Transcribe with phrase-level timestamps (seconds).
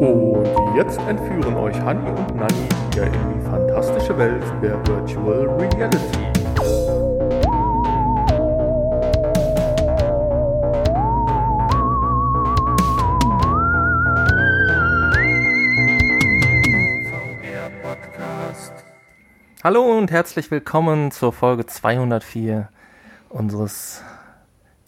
[0.00, 0.46] Und
[0.76, 6.18] jetzt entführen euch Hanni und Nanni wieder in die fantastische Welt der Virtual Reality.
[19.62, 22.70] Hallo und herzlich willkommen zur Folge 204
[23.28, 24.02] unseres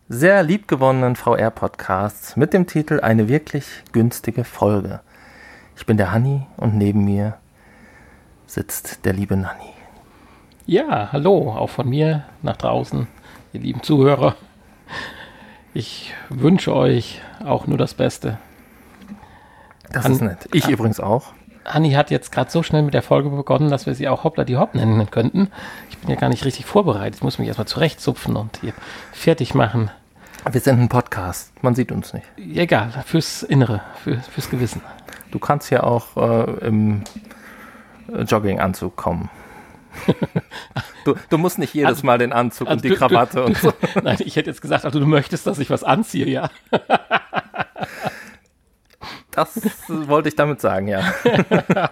[0.09, 5.01] sehr liebgewonnenen VR-Podcasts mit dem Titel Eine wirklich günstige Folge.
[5.77, 7.39] Ich bin der Hanni und neben mir
[8.47, 9.73] sitzt der liebe Nanni.
[10.67, 13.07] Ja, hallo, auch von mir nach draußen,
[13.53, 14.37] ihr lieben Zuhörer.
[15.75, 18.39] Ich wünsche euch auch nur das Beste.
[19.91, 20.49] Das An ist nett.
[20.53, 21.33] Ich übrigens auch.
[21.65, 24.45] Anni hat jetzt gerade so schnell mit der Folge begonnen, dass wir sie auch Hoppla
[24.45, 25.51] die Hopp nennen könnten.
[25.91, 27.17] Ich bin ja gar nicht richtig vorbereitet.
[27.17, 28.73] Ich muss mich erstmal zurechtzupfen und hier
[29.13, 29.91] fertig machen.
[30.51, 31.53] Wir sind ein Podcast.
[31.63, 32.27] Man sieht uns nicht.
[32.37, 34.83] Egal, fürs Innere, für, fürs Gewissen.
[35.31, 37.05] Du kannst ja auch äh, im
[38.09, 39.31] Jogginganzug kommen.
[41.05, 43.45] du, du, musst nicht jedes also, Mal den Anzug also und die du, Krawatte du,
[43.45, 43.73] und so.
[44.03, 46.51] Nein, ich hätte jetzt gesagt, also du möchtest, dass ich was anziehe, ja.
[49.33, 51.03] Das wollte ich damit sagen, ja.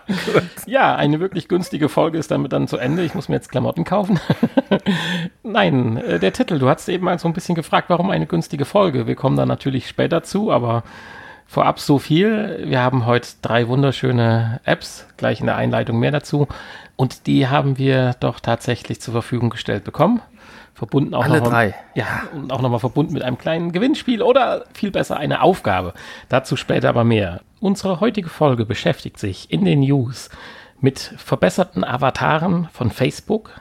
[0.66, 3.02] ja, eine wirklich günstige Folge ist damit dann zu Ende.
[3.02, 4.20] Ich muss mir jetzt Klamotten kaufen.
[5.42, 6.58] Nein, äh, der Titel.
[6.58, 9.06] Du hast eben mal so ein bisschen gefragt, warum eine günstige Folge.
[9.06, 10.84] Wir kommen da natürlich später zu, aber
[11.46, 12.64] vorab so viel.
[12.66, 16.46] Wir haben heute drei wunderschöne Apps, gleich in der Einleitung mehr dazu.
[16.96, 20.20] Und die haben wir doch tatsächlich zur Verfügung gestellt bekommen
[20.80, 21.74] verbunden auch Alle noch drei.
[21.94, 25.92] Ja, und auch nochmal verbunden mit einem kleinen Gewinnspiel oder viel besser eine Aufgabe.
[26.30, 27.42] Dazu später aber mehr.
[27.60, 30.30] Unsere heutige Folge beschäftigt sich in den News
[30.80, 33.60] mit verbesserten Avataren von Facebook,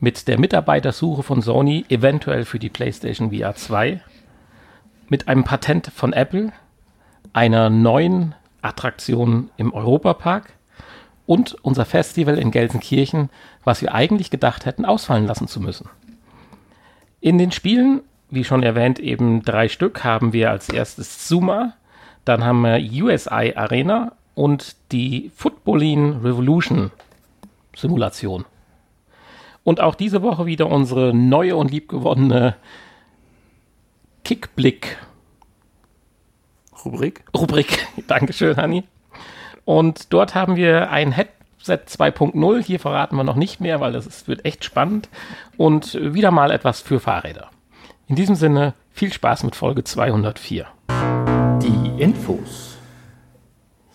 [0.00, 4.00] mit der Mitarbeitersuche von Sony, eventuell für die PlayStation VR 2,
[5.08, 6.50] mit einem Patent von Apple,
[7.32, 10.52] einer neuen Attraktion im Europapark
[11.26, 13.30] und unser Festival in Gelsenkirchen,
[13.62, 15.88] was wir eigentlich gedacht hätten ausfallen lassen zu müssen.
[17.20, 21.74] In den Spielen, wie schon erwähnt, eben drei Stück, haben wir als erstes Zuma,
[22.24, 26.90] dann haben wir USI Arena und die Footballin Revolution
[27.74, 28.44] Simulation.
[29.64, 32.56] Und auch diese Woche wieder unsere neue und liebgewonnene
[34.24, 34.98] Kickblick
[36.84, 37.24] Rubrik.
[37.36, 37.86] Rubrik.
[38.06, 38.84] Dankeschön, Hanni.
[39.64, 41.28] Und dort haben wir ein Head
[41.62, 42.62] Set 2.0.
[42.62, 45.08] Hier verraten wir noch nicht mehr, weil das ist, wird echt spannend.
[45.56, 47.50] Und wieder mal etwas für Fahrräder.
[48.06, 50.66] In diesem Sinne, viel Spaß mit Folge 204.
[51.60, 52.78] Die Infos.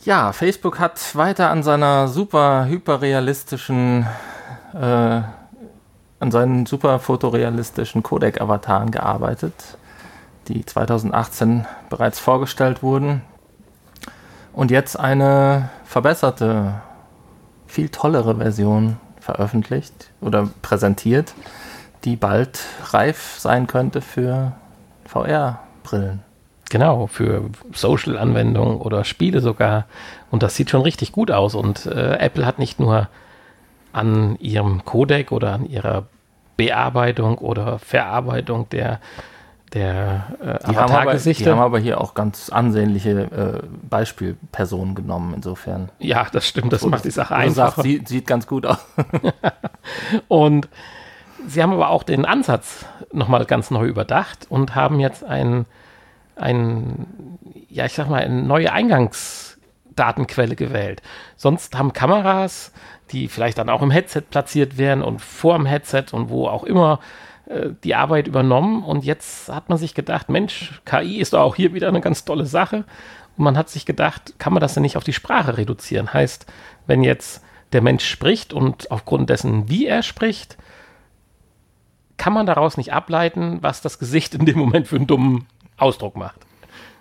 [0.03, 4.05] Ja, Facebook hat weiter an seiner super hyperrealistischen,
[4.73, 9.77] äh, an seinen super fotorealistischen Codec-Avataren gearbeitet,
[10.49, 13.21] die 2018 bereits vorgestellt wurden.
[14.51, 16.81] Und jetzt eine verbesserte
[17.73, 21.33] viel tollere Version veröffentlicht oder präsentiert,
[22.03, 22.59] die bald
[22.91, 24.51] reif sein könnte für
[25.05, 26.19] VR-Brillen.
[26.69, 29.85] Genau, für Social-Anwendungen oder Spiele sogar.
[30.29, 31.55] Und das sieht schon richtig gut aus.
[31.55, 33.09] Und äh, Apple hat nicht nur
[33.91, 36.05] an ihrem Codec oder an ihrer
[36.57, 38.99] Bearbeitung oder Verarbeitung der
[39.73, 45.33] der äh, die, haben aber, die haben aber hier auch ganz ansehnliche äh, Beispielpersonen genommen,
[45.35, 45.89] insofern.
[45.99, 47.71] Ja, das stimmt, das macht die Sache einfacher.
[47.71, 48.85] Sagst, sieht, sieht ganz gut aus.
[50.27, 50.69] und
[51.47, 55.65] sie haben aber auch den Ansatz nochmal ganz neu überdacht und haben jetzt ein,
[56.35, 57.07] ein,
[57.69, 61.01] ja, ich sag mal, eine neue Eingangsdatenquelle gewählt.
[61.35, 62.71] Sonst haben Kameras,
[63.11, 66.63] die vielleicht dann auch im Headset platziert werden und vor dem Headset und wo auch
[66.63, 66.99] immer
[67.45, 71.73] äh, die Arbeit übernommen und jetzt hat man sich gedacht, Mensch, KI ist auch hier
[71.73, 72.85] wieder eine ganz tolle Sache.
[73.37, 76.13] Und man hat sich gedacht, kann man das denn nicht auf die Sprache reduzieren?
[76.13, 76.45] Heißt,
[76.85, 80.57] wenn jetzt der Mensch spricht und aufgrund dessen, wie er spricht,
[82.17, 86.15] kann man daraus nicht ableiten, was das Gesicht in dem Moment für einen dummen Ausdruck
[86.15, 86.41] macht.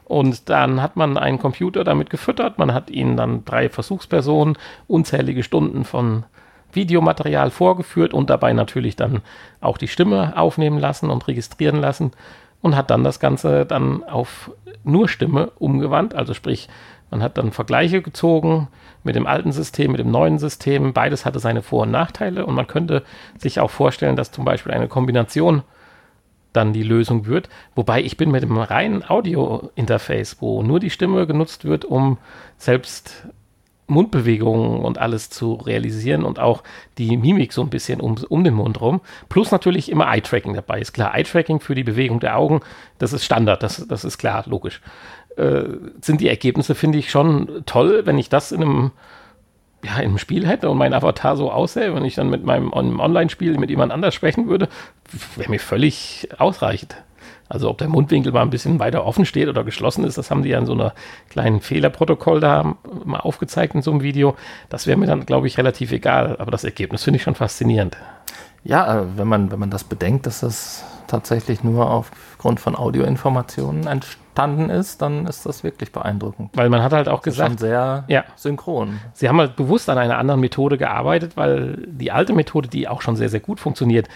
[0.05, 5.43] Und dann hat man einen Computer damit gefüttert, man hat ihnen dann drei Versuchspersonen, unzählige
[5.43, 6.25] Stunden von
[6.73, 9.23] Videomaterial vorgeführt und dabei natürlich dann
[9.61, 12.13] auch die Stimme aufnehmen lassen und registrieren lassen
[12.61, 14.51] und hat dann das Ganze dann auf
[14.85, 16.15] nur Stimme umgewandt.
[16.15, 16.69] Also sprich,
[17.11, 18.69] man hat dann Vergleiche gezogen
[19.05, 20.93] mit dem alten System, mit dem neuen System.
[20.93, 23.03] Beides hatte seine Vor- und Nachteile und man könnte
[23.37, 25.63] sich auch vorstellen, dass zum Beispiel eine Kombination
[26.53, 27.49] dann die Lösung wird.
[27.75, 32.19] Wobei ich bin mit dem reinen Audio-Interface, wo nur die Stimme genutzt wird, um
[32.57, 33.27] selbst
[33.93, 36.63] Mundbewegungen und alles zu realisieren und auch
[36.99, 39.01] die Mimik so ein bisschen um, um den Mund rum.
[39.29, 40.81] Plus natürlich immer Eye-Tracking dabei.
[40.81, 42.61] Ist klar, Eye-Tracking für die Bewegung der Augen,
[42.99, 44.81] das ist Standard, das, das ist klar, logisch.
[45.37, 45.65] äh,
[46.01, 48.91] sind die Ergebnisse, finde ich, schon toll, wenn ich das in einem,
[49.85, 53.59] ja, einem Spiel hätte und mein Avatar so aussähe, wenn ich dann mit meinem Online-Spiel
[53.59, 54.69] mit jemand anders sprechen würde,
[55.37, 56.97] wäre mir völlig ausreichend.
[57.53, 60.43] Also ob der Mundwinkel mal ein bisschen weiter offen steht oder geschlossen ist, das haben
[60.43, 60.95] die ja in so einer
[61.29, 64.37] kleinen Fehlerprotokoll da mal aufgezeigt in so einem Video.
[64.71, 66.37] Das wäre mir dann, glaube ich, relativ egal.
[66.39, 67.99] Aber das Ergebnis finde ich schon faszinierend.
[68.65, 73.87] Ja, äh, wenn man, wenn man das bedenkt, dass das tatsächlich nur aufgrund von Audioinformationen
[73.87, 76.53] entstanden ist, dann ist das wirklich beeindruckend.
[76.55, 78.25] Weil man hat halt auch gesagt, schon sehr ja.
[78.37, 78.99] synchron.
[79.13, 83.03] Sie haben halt bewusst an einer anderen Methode gearbeitet, weil die alte Methode, die auch
[83.03, 84.09] schon sehr, sehr gut funktioniert,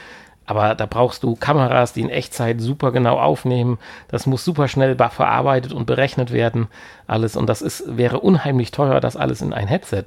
[0.47, 3.79] aber da brauchst du Kameras, die in Echtzeit super genau aufnehmen.
[4.09, 6.69] Das muss super schnell verarbeitet und berechnet werden.
[7.09, 7.37] Alles.
[7.37, 10.05] Und das ist, wäre unheimlich teuer, das alles in ein Headset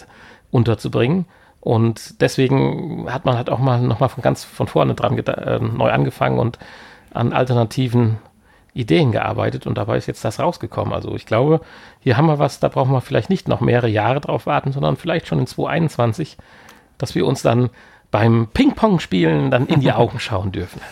[0.49, 1.25] unterzubringen.
[1.61, 5.91] Und deswegen hat man halt auch mal nochmal von ganz von vorne dran äh, neu
[5.91, 6.57] angefangen und
[7.13, 8.17] an alternativen
[8.73, 10.93] Ideen gearbeitet und dabei ist jetzt das rausgekommen.
[10.93, 11.59] Also ich glaube,
[11.99, 14.95] hier haben wir was, da brauchen wir vielleicht nicht noch mehrere Jahre drauf warten, sondern
[14.95, 16.37] vielleicht schon in 2021,
[16.97, 17.71] dass wir uns dann
[18.11, 20.81] beim Ping-Pong-Spielen dann in die Augen schauen dürfen.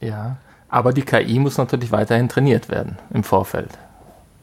[0.00, 0.36] Ja,
[0.68, 3.70] aber die KI muss natürlich weiterhin trainiert werden im Vorfeld.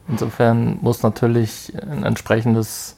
[0.07, 2.97] Insofern muss natürlich ein entsprechendes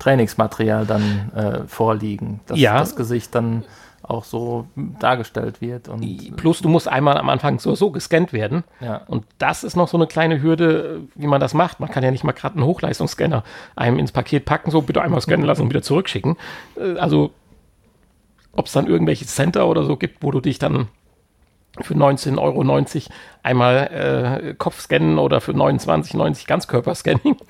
[0.00, 2.78] Trainingsmaterial dann äh, vorliegen, dass ja.
[2.78, 3.64] das Gesicht dann
[4.02, 5.88] auch so dargestellt wird.
[5.88, 8.64] Und Plus du musst einmal am Anfang so, so gescannt werden.
[8.80, 9.02] Ja.
[9.06, 11.80] Und das ist noch so eine kleine Hürde, wie man das macht.
[11.80, 13.44] Man kann ja nicht mal gerade einen Hochleistungsscanner
[13.76, 16.36] einem ins Paket packen, so bitte einmal scannen lassen und wieder zurückschicken.
[16.76, 17.30] Äh, also
[18.52, 20.88] ob es dann irgendwelche Center oder so gibt, wo du dich dann
[21.80, 22.84] für 19,90 Euro
[23.42, 27.36] einmal äh, Kopf scannen oder für 29,90 Ganzkörperscanning.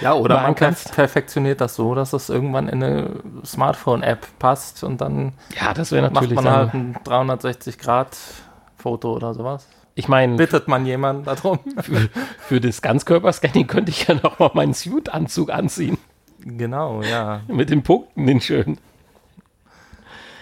[0.00, 0.94] Ja, oder man kannst.
[0.94, 3.10] perfektioniert das so, dass es irgendwann in eine
[3.44, 9.66] Smartphone-App passt und dann ja, das natürlich macht man halt ein 360-Grad-Foto oder sowas.
[9.96, 11.58] Ich meine, bittet man jemanden darum?
[11.80, 15.98] Für, für das Ganzkörperscanning könnte ich ja noch mal meinen Suit-Anzug anziehen.
[16.44, 17.40] Genau, ja.
[17.48, 18.78] Mit den Punkten, den schönen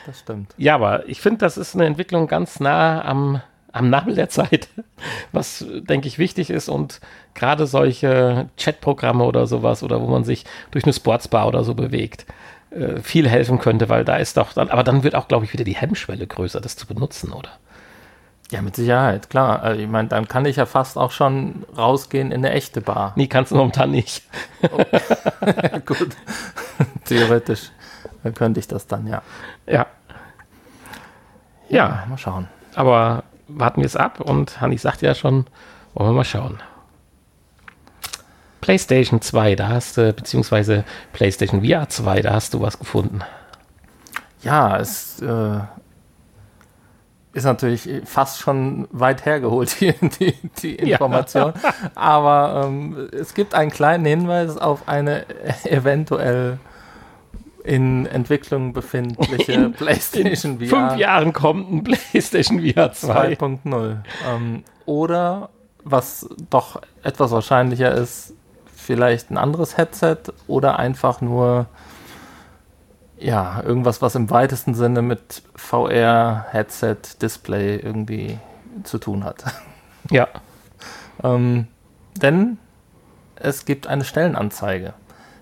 [0.07, 0.55] das stimmt.
[0.57, 3.41] Ja, aber ich finde, das ist eine Entwicklung ganz nah am,
[3.73, 4.69] am Nabel der Zeit,
[5.33, 7.01] was, denke ich, wichtig ist und
[7.35, 12.27] gerade solche Chatprogramme oder sowas oder wo man sich durch eine Sportsbar oder so bewegt,
[12.71, 15.53] äh, viel helfen könnte, weil da ist doch dann, aber dann wird auch, glaube ich,
[15.53, 17.51] wieder die Hemmschwelle größer, das zu benutzen, oder?
[18.51, 19.63] Ja, mit Sicherheit, klar.
[19.63, 23.13] Also ich meine, dann kann ich ja fast auch schon rausgehen in eine echte Bar.
[23.17, 24.23] Nee, kannst du momentan nicht.
[24.71, 24.79] Oh.
[25.85, 26.11] Gut.
[27.07, 27.71] Theoretisch
[28.35, 29.23] könnte ich das dann, ja.
[29.67, 29.87] Ja.
[31.69, 32.49] Ja, mal schauen.
[32.75, 35.47] Aber warten wir es ab und Hanni sagt ja schon,
[35.95, 36.61] wollen wir mal schauen.
[38.61, 43.21] PlayStation 2, da hast du, beziehungsweise PlayStation VR 2, da hast du was gefunden.
[44.43, 45.61] Ja, es äh,
[47.33, 51.53] ist natürlich fast schon weit hergeholt hier die, die Information.
[51.63, 51.75] Ja.
[51.95, 55.27] Aber ähm, es gibt einen kleinen Hinweis auf eine
[55.65, 56.59] eventuell
[57.67, 60.89] in Entwicklung befindliche in, PlayStation in VR.
[60.89, 63.97] fünf Jahren kommt ein PlayStation VR 2.0.
[64.29, 65.51] Ähm, oder,
[65.85, 68.35] was doch etwas wahrscheinlicher ist,
[68.75, 71.67] vielleicht ein anderes Headset oder einfach nur
[73.19, 78.39] ja, irgendwas, was im weitesten Sinne mit VR, Headset, Display irgendwie
[78.85, 79.45] zu tun hat.
[80.09, 80.29] Ja.
[81.25, 81.67] ähm,
[82.23, 82.59] denn
[83.35, 84.95] es gibt eine Stellenanzeige,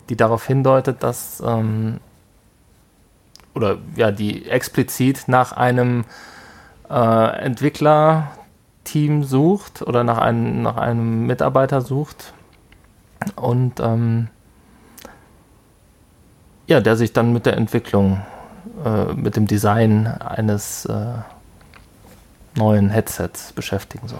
[0.09, 2.00] die darauf hindeutet, dass ähm,
[3.55, 6.05] oder ja, die explizit nach einem
[6.91, 12.33] äh, Entwicklerteam sucht oder nach einem, nach einem Mitarbeiter sucht
[13.37, 14.29] und ähm,
[16.67, 18.23] ja, der sich dann mit der Entwicklung,
[18.85, 21.05] äh, mit dem Design eines äh,
[22.57, 24.19] neuen Headsets beschäftigen soll.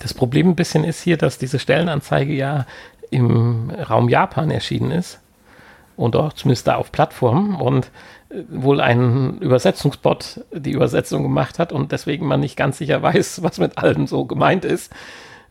[0.00, 2.66] Das Problem ein bisschen ist hier, dass diese Stellenanzeige ja
[3.10, 5.18] im Raum Japan erschienen ist
[5.96, 7.90] und auch zumindest da auf Plattformen und
[8.30, 13.58] wohl ein Übersetzungsbot die Übersetzung gemacht hat und deswegen man nicht ganz sicher weiß, was
[13.58, 14.92] mit allem so gemeint ist.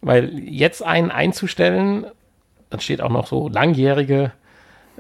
[0.02, 2.06] Weil jetzt einen einzustellen,
[2.70, 4.32] dann steht auch noch so langjährige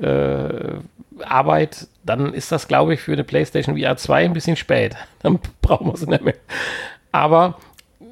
[0.01, 0.79] äh,
[1.23, 4.95] Arbeit, dann ist das, glaube ich, für eine PlayStation VR 2 ein bisschen spät.
[5.21, 6.35] Dann brauchen wir sie nicht mehr.
[7.11, 7.57] Aber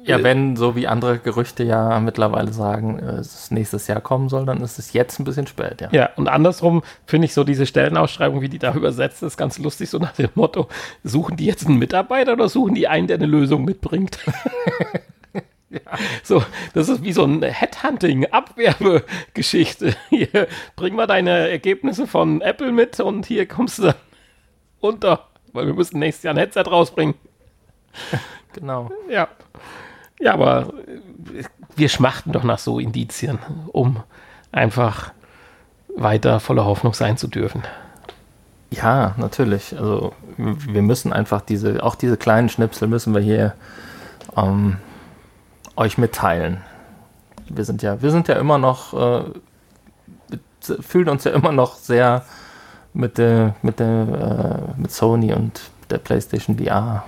[0.06, 4.46] ja, wenn, so wie andere Gerüchte ja mittlerweile sagen, äh, es nächstes Jahr kommen soll,
[4.46, 5.88] dann ist es jetzt ein bisschen spät, ja.
[5.90, 9.90] Ja, und andersrum finde ich so diese Stellenausschreibung, wie die da übersetzt ist, ganz lustig,
[9.90, 10.68] so nach dem Motto,
[11.02, 14.18] suchen die jetzt einen Mitarbeiter oder suchen die einen, der eine Lösung mitbringt?
[15.70, 15.80] ja.
[16.22, 16.44] So,
[16.74, 19.96] das ist wie so eine Headhunting-Abwerbegeschichte.
[20.08, 20.46] Hier,
[20.76, 23.94] bring mal deine Ergebnisse von Apple mit und hier kommst du dann
[24.80, 27.14] unter, weil wir müssen nächstes Jahr ein Headset rausbringen.
[28.52, 28.90] Genau.
[29.10, 29.28] Ja.
[30.18, 30.72] Ja, aber
[31.74, 33.38] wir schmachten doch nach so Indizien,
[33.72, 34.02] um
[34.52, 35.12] einfach
[35.94, 37.62] weiter voller Hoffnung sein zu dürfen.
[38.70, 39.76] Ja, natürlich.
[39.78, 43.54] Also wir müssen einfach diese, auch diese kleinen Schnipsel müssen wir hier
[44.36, 44.78] ähm,
[45.76, 46.62] euch mitteilen.
[47.48, 49.24] Wir sind ja, wir sind ja immer noch, äh,
[50.80, 52.24] fühlen uns ja immer noch sehr
[52.92, 57.04] mit der, mit der, äh, mit Sony und der PlayStation VR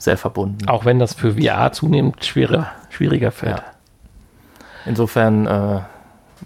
[0.00, 0.68] sehr verbunden.
[0.68, 3.58] Auch wenn das für VR zunehmend schwerer, schwieriger fällt.
[3.58, 3.64] Ja.
[4.86, 5.80] Insofern äh,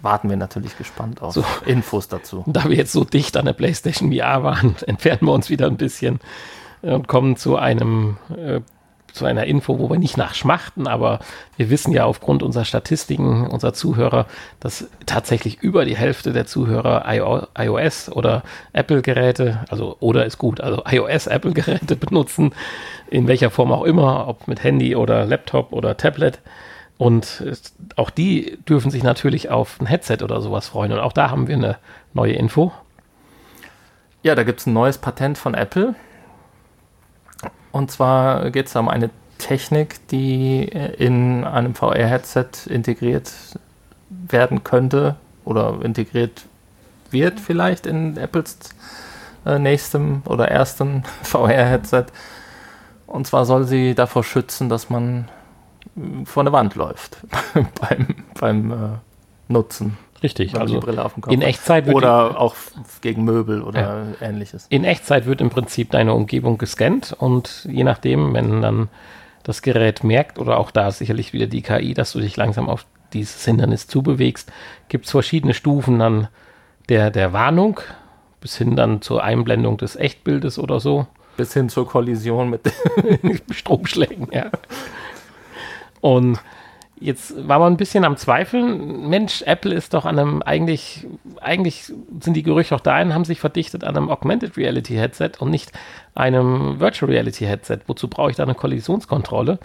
[0.01, 1.45] warten wir natürlich gespannt auf so.
[1.65, 2.43] Infos dazu.
[2.47, 5.77] Da wir jetzt so dicht an der PlayStation VR waren, entfernen wir uns wieder ein
[5.77, 6.19] bisschen
[6.81, 8.59] und kommen zu einem äh,
[9.15, 11.19] zu einer Info, wo wir nicht nachschmachten, aber
[11.57, 14.27] wir wissen ja aufgrund unserer Statistiken, unserer Zuhörer,
[14.59, 17.05] dass tatsächlich über die Hälfte der Zuhörer
[17.57, 18.43] iOS oder
[18.73, 22.53] Apple-Geräte, also oder ist gut, also iOS, Apple-Geräte benutzen,
[23.09, 26.39] in welcher Form auch immer, ob mit Handy oder Laptop oder Tablet.
[26.97, 27.43] Und
[27.95, 30.93] auch die dürfen sich natürlich auf ein Headset oder sowas freuen.
[30.93, 31.77] Und auch da haben wir eine
[32.13, 32.71] neue Info.
[34.23, 35.95] Ja, da gibt es ein neues Patent von Apple.
[37.75, 43.33] Und zwar geht es um eine Technik, die in einem VR-Headset integriert
[44.09, 46.45] werden könnte oder integriert
[47.11, 48.57] wird vielleicht in Apples
[49.45, 52.05] äh, nächstem oder ersten VR-Headset.
[53.07, 55.27] Und zwar soll sie davor schützen, dass man
[56.23, 57.17] vor eine Wand läuft
[57.81, 58.07] beim,
[58.39, 58.75] beim äh,
[59.49, 59.97] Nutzen.
[60.23, 62.55] Richtig, also Brille auf dem Kopf in Echtzeit oder auch
[63.01, 64.27] gegen Möbel oder ja.
[64.27, 64.65] ähnliches.
[64.69, 68.89] In Echtzeit wird im Prinzip deine Umgebung gescannt und je nachdem, wenn dann
[69.43, 72.85] das Gerät merkt oder auch da sicherlich wieder die KI, dass du dich langsam auf
[73.13, 74.51] dieses Hindernis zubewegst,
[74.89, 76.27] gibt es verschiedene Stufen dann
[76.89, 77.79] der, der Warnung
[78.41, 81.07] bis hin dann zur Einblendung des Echtbildes oder so.
[81.37, 82.61] Bis hin zur Kollision mit
[83.51, 84.49] Stromschlägen, ja.
[85.99, 86.39] Und
[86.99, 89.09] jetzt war man ein bisschen am Zweifeln.
[89.09, 91.05] Mensch, Apple ist doch an einem, eigentlich,
[91.41, 95.49] eigentlich sind die Gerüchte auch dahin, haben sich verdichtet an einem Augmented Reality Headset und
[95.49, 95.71] nicht
[96.13, 97.79] einem Virtual Reality Headset.
[97.87, 99.59] Wozu brauche ich da eine Kollisionskontrolle?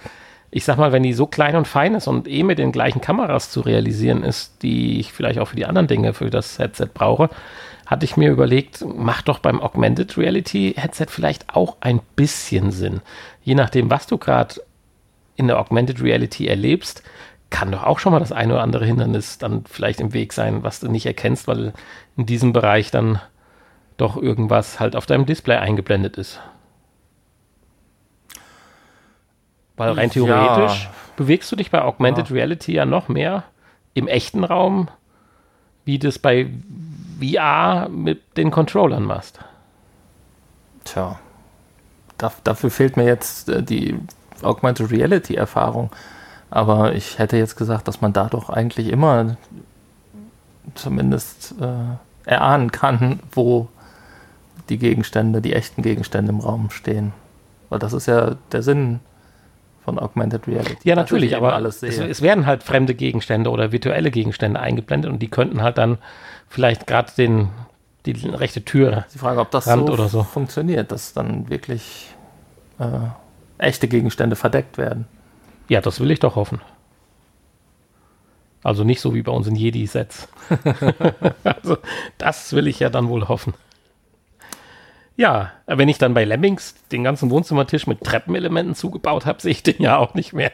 [0.51, 3.01] Ich sag mal, wenn die so klein und fein ist und eh mit den gleichen
[3.01, 6.89] Kameras zu realisieren ist, die ich vielleicht auch für die anderen Dinge für das Headset
[6.93, 7.31] brauche,
[7.87, 13.01] hatte ich mir überlegt, macht doch beim Augmented Reality Headset vielleicht auch ein bisschen Sinn.
[13.43, 14.57] Je nachdem, was du gerade
[15.41, 17.03] in der Augmented Reality erlebst,
[17.49, 20.63] kann doch auch schon mal das eine oder andere Hindernis dann vielleicht im Weg sein,
[20.63, 21.73] was du nicht erkennst, weil
[22.17, 23.21] in diesem Bereich dann
[23.97, 26.41] doch irgendwas halt auf deinem Display eingeblendet ist.
[29.77, 30.91] Weil rein theoretisch ja.
[31.17, 32.35] bewegst du dich bei Augmented ja.
[32.35, 33.45] Reality ja noch mehr
[33.95, 34.89] im echten Raum,
[35.85, 36.49] wie das bei
[37.19, 39.41] VR mit den Controllern machst.
[40.85, 41.19] Tja,
[42.45, 43.99] dafür fehlt mir jetzt äh, die
[44.45, 45.91] Augmented Reality Erfahrung.
[46.51, 49.37] Aber ich hätte jetzt gesagt, dass man da doch eigentlich immer
[50.75, 53.69] zumindest äh, erahnen kann, wo
[54.69, 57.13] die Gegenstände, die echten Gegenstände im Raum stehen.
[57.69, 59.01] Weil das ist ja der Sinn
[59.85, 60.89] von Augmented Reality.
[60.89, 65.29] Ja, natürlich, aber es, es, werden halt fremde Gegenstände oder virtuelle Gegenstände eingeblendet und die
[65.29, 65.99] könnten halt dann
[66.49, 67.49] vielleicht gerade den
[68.07, 69.05] die rechte Tür.
[69.13, 72.15] Die Frage, ob das so, oder so funktioniert, dass dann wirklich
[72.79, 72.85] äh,
[73.61, 75.07] echte Gegenstände verdeckt werden.
[75.69, 76.61] Ja, das will ich doch hoffen.
[78.63, 80.29] Also nicht so wie bei uns in Jedi-Sets.
[81.45, 81.79] also
[82.19, 83.55] das will ich ja dann wohl hoffen.
[85.17, 89.63] Ja, wenn ich dann bei Lemmings den ganzen Wohnzimmertisch mit Treppenelementen zugebaut habe, sehe ich
[89.63, 90.53] den ja auch nicht mehr.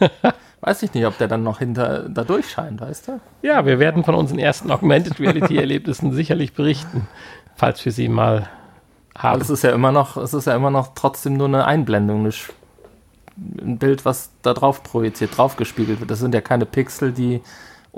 [0.60, 3.20] Weiß ich nicht, ob der dann noch hinter da durchscheint, weißt du?
[3.42, 7.06] Ja, wir werden von unseren ersten Augmented Reality-Erlebnissen sicherlich berichten,
[7.54, 8.48] falls wir sie mal
[9.16, 9.40] haben.
[9.40, 12.32] es ist ja immer noch, es ist ja immer noch trotzdem nur eine Einblendung, eine,
[13.60, 16.10] ein Bild, was da drauf projiziert, drauf gespiegelt wird.
[16.10, 17.40] Das sind ja keine Pixel, die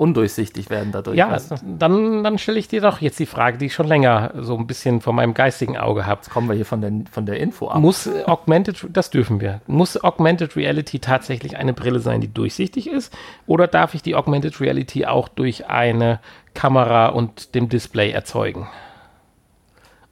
[0.01, 1.17] undurchsichtig werden dadurch.
[1.17, 1.55] Ja, weißt du?
[1.77, 4.65] dann, dann stelle ich dir doch jetzt die Frage, die ich schon länger so ein
[4.65, 6.21] bisschen vor meinem geistigen Auge habe.
[6.21, 7.79] Jetzt kommen wir hier von der, von der Info ab.
[7.79, 13.13] Muss Augmented, das dürfen wir, muss Augmented Reality tatsächlich eine Brille sein, die durchsichtig ist?
[13.47, 16.19] Oder darf ich die Augmented Reality auch durch eine
[16.53, 18.67] Kamera und dem Display erzeugen?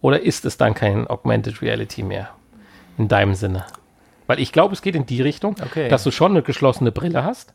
[0.01, 2.29] Oder ist es dann kein Augmented Reality mehr?
[2.97, 3.65] In deinem Sinne.
[4.27, 5.89] Weil ich glaube, es geht in die Richtung, okay.
[5.89, 7.53] dass du schon eine geschlossene Brille hast,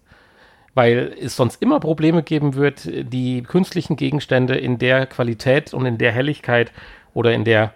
[0.74, 5.98] weil es sonst immer Probleme geben wird, die künstlichen Gegenstände in der Qualität und in
[5.98, 6.72] der Helligkeit
[7.12, 7.72] oder in der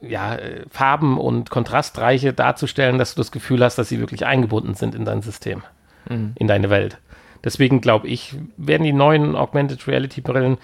[0.00, 0.38] ja,
[0.70, 5.04] Farben und Kontrastreiche darzustellen, dass du das Gefühl hast, dass sie wirklich eingebunden sind in
[5.04, 5.62] dein System,
[6.08, 6.32] mhm.
[6.36, 6.98] in deine Welt.
[7.44, 10.58] Deswegen glaube ich, werden die neuen Augmented Reality Brillen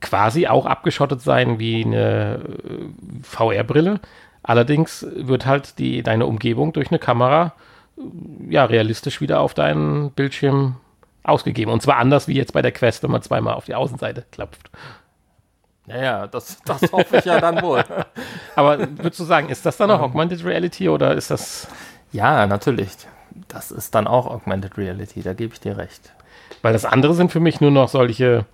[0.00, 4.00] quasi auch abgeschottet sein wie eine äh, VR-Brille.
[4.42, 7.52] Allerdings wird halt die, deine Umgebung durch eine Kamera
[8.48, 10.76] ja, realistisch wieder auf deinen Bildschirm
[11.22, 11.70] ausgegeben.
[11.70, 14.70] Und zwar anders wie jetzt bei der Quest, wenn man zweimal auf die Außenseite klopft.
[15.86, 17.84] Ja, ja, das, das hoffe ich ja dann wohl.
[18.56, 21.68] Aber würdest du sagen, ist das dann auch Augmented Reality oder ist das.
[22.12, 22.92] Ja, natürlich.
[23.48, 26.12] Das ist dann auch Augmented Reality, da gebe ich dir recht.
[26.60, 28.44] Weil das andere sind für mich nur noch solche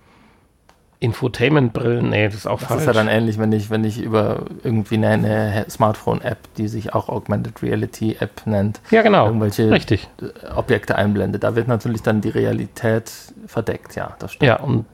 [1.01, 2.09] Infotainment-Brillen.
[2.09, 2.81] Nee, das ist auch Das falsch.
[2.81, 6.93] ist ja dann ähnlich, wenn ich, wenn ich über irgendwie eine, eine Smartphone-App, die sich
[6.93, 9.27] auch Augmented Reality App nennt, ja, genau.
[9.27, 10.09] irgendwelche Richtig.
[10.21, 11.39] äh, Objekte einblende.
[11.39, 13.11] Da wird natürlich dann die Realität
[13.47, 14.47] verdeckt, ja, das stimmt.
[14.47, 14.85] Ja, und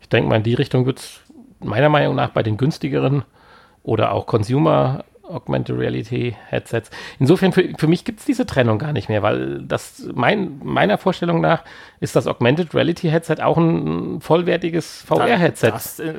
[0.00, 1.20] ich denke mal, in die Richtung wird es
[1.60, 3.24] meiner Meinung nach bei den günstigeren
[3.82, 6.90] oder auch Consumer Augmented Reality Headsets.
[7.18, 10.98] Insofern, für, für mich gibt es diese Trennung gar nicht mehr, weil das mein, meiner
[10.98, 11.62] Vorstellung nach
[12.00, 15.72] ist das Augmented Reality Headset auch ein vollwertiges VR-Headset.
[16.02, 16.14] Äh,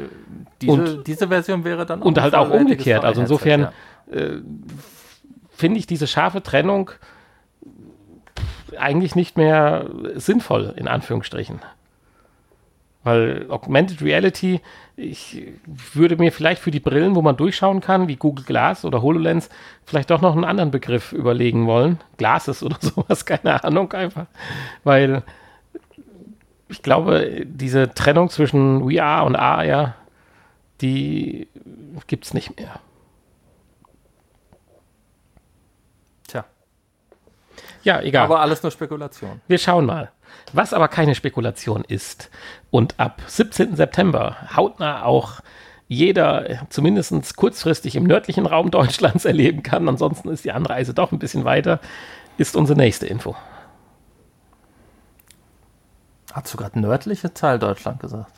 [0.61, 3.03] diese, Und- diese Version wäre dann Und ein halt auch umgekehrt.
[3.05, 3.69] Also insofern
[4.11, 4.17] ja.
[4.17, 4.41] äh,
[5.49, 6.91] finde ich diese scharfe Trennung
[8.77, 11.59] eigentlich nicht mehr sinnvoll, in Anführungsstrichen.
[13.07, 14.59] Weil Augmented Reality,
[14.97, 19.01] ich würde mir vielleicht für die Brillen, wo man durchschauen kann, wie Google Glass oder
[19.01, 19.47] HoloLens,
[19.85, 22.01] vielleicht doch noch einen anderen Begriff überlegen wollen.
[22.17, 24.25] Glasses oder sowas, keine Ahnung einfach.
[24.83, 25.23] Weil
[26.67, 29.95] ich glaube, diese Trennung zwischen VR und AR,
[30.81, 31.47] die
[32.07, 32.81] gibt es nicht mehr.
[36.27, 36.43] Tja,
[37.83, 38.25] Ja, egal.
[38.25, 39.39] aber alles nur Spekulation.
[39.47, 40.11] Wir schauen mal.
[40.53, 42.29] Was aber keine Spekulation ist
[42.71, 43.75] und ab 17.
[43.75, 45.41] September hautnah auch
[45.87, 51.19] jeder zumindest kurzfristig im nördlichen Raum Deutschlands erleben kann, ansonsten ist die Anreise doch ein
[51.19, 51.79] bisschen weiter,
[52.37, 53.35] ist unsere nächste Info.
[56.33, 58.36] Hast du gerade nördliche Teil Deutschland gesagt?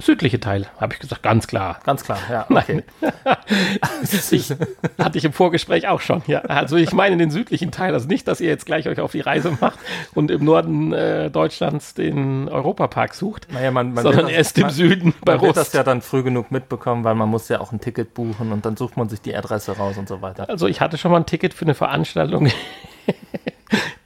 [0.00, 1.80] Südliche Teil, habe ich gesagt, ganz klar.
[1.84, 2.84] Ganz klar, ja, okay.
[4.30, 4.52] Ich,
[4.98, 6.40] hatte ich im Vorgespräch auch schon, ja.
[6.42, 9.20] Also ich meine den südlichen Teil, also nicht, dass ihr jetzt gleich euch auf die
[9.20, 9.78] Reise macht
[10.14, 14.70] und im Norden äh, Deutschlands den Europapark sucht, Naja, man, man sondern das- erst im
[14.70, 15.74] Süden bei Man wird das Rust.
[15.74, 18.76] ja dann früh genug mitbekommen, weil man muss ja auch ein Ticket buchen und dann
[18.76, 20.48] sucht man sich die Adresse raus und so weiter.
[20.48, 22.50] Also ich hatte schon mal ein Ticket für eine Veranstaltung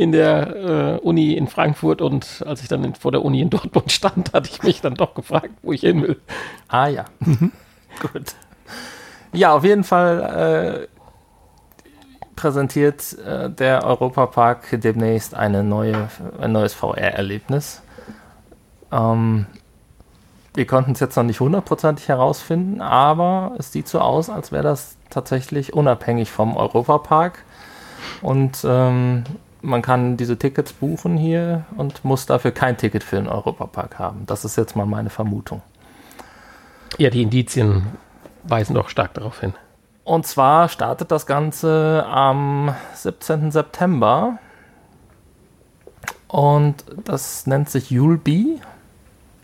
[0.02, 3.50] in der äh, Uni in Frankfurt und als ich dann in, vor der Uni in
[3.50, 6.20] Dortmund stand, hatte ich mich dann doch gefragt, wo ich hin will.
[6.68, 7.04] Ah ja.
[8.00, 8.34] Gut.
[9.32, 10.92] Ja, auf jeden Fall äh,
[12.36, 16.08] präsentiert äh, der Europapark demnächst eine neue,
[16.40, 17.82] ein neues VR-Erlebnis.
[18.90, 19.46] Ähm,
[20.54, 24.64] wir konnten es jetzt noch nicht hundertprozentig herausfinden, aber es sieht so aus, als wäre
[24.64, 27.44] das tatsächlich unabhängig vom Europapark.
[28.20, 29.24] Und ähm,
[29.62, 34.26] man kann diese Tickets buchen hier und muss dafür kein Ticket für den Europapark haben.
[34.26, 35.62] Das ist jetzt mal meine Vermutung.
[36.98, 37.86] Ja, die Indizien
[38.42, 39.54] weisen doch stark darauf hin.
[40.04, 43.50] Und zwar startet das Ganze am 17.
[43.52, 44.38] September.
[46.26, 48.28] Und das nennt sich Yulb,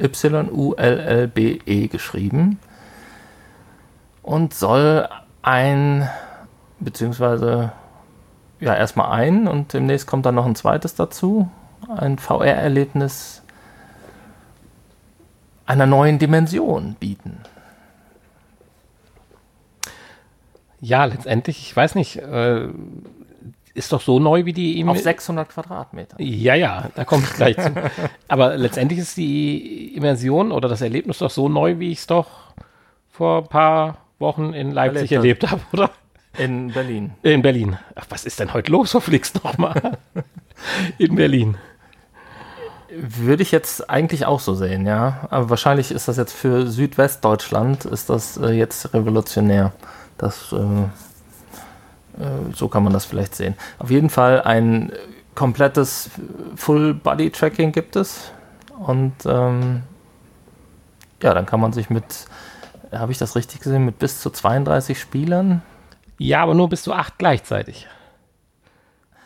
[0.01, 2.59] Y-U-L-L-B-E geschrieben.
[4.23, 5.09] Und soll
[5.43, 6.09] ein,
[6.81, 7.73] beziehungsweise,
[8.61, 11.49] ja, erstmal ein und demnächst kommt dann noch ein zweites dazu.
[11.89, 13.43] Ein VR-Erlebnis
[15.67, 17.41] einer neuen Dimension bieten.
[20.81, 22.69] Ja, letztendlich, ich weiß nicht, äh,
[23.75, 26.17] ist doch so neu wie die Auf 600 Quadratmeter.
[26.21, 27.73] Ja, ja, da komme ich gleich zu.
[28.29, 32.29] Aber letztendlich ist die Immersion oder das Erlebnis doch so neu, wie ich es doch
[33.11, 35.91] vor ein paar Wochen in Leipzig Erlebt erlebt habe, oder?
[36.39, 37.13] In Berlin.
[37.23, 37.79] In Berlin.
[37.97, 39.99] Ach, was ist denn heute los, Flix nochmal?
[40.99, 41.57] In Berlin.
[42.91, 45.27] Würde ich jetzt eigentlich auch so sehen, ja.
[45.31, 49.73] Aber wahrscheinlich ist das jetzt für Südwestdeutschland ist das äh, jetzt revolutionär.
[50.17, 53.55] Das, äh, äh, so kann man das vielleicht sehen.
[53.79, 54.93] Auf jeden Fall ein
[55.35, 56.11] komplettes
[56.57, 58.31] Full-Body-Tracking gibt es.
[58.79, 59.83] Und ähm,
[61.23, 62.27] ja, dann kann man sich mit,
[62.93, 65.63] habe ich das richtig gesehen, mit bis zu 32 Spielern.
[66.19, 67.87] Ja, aber nur bis zu acht gleichzeitig.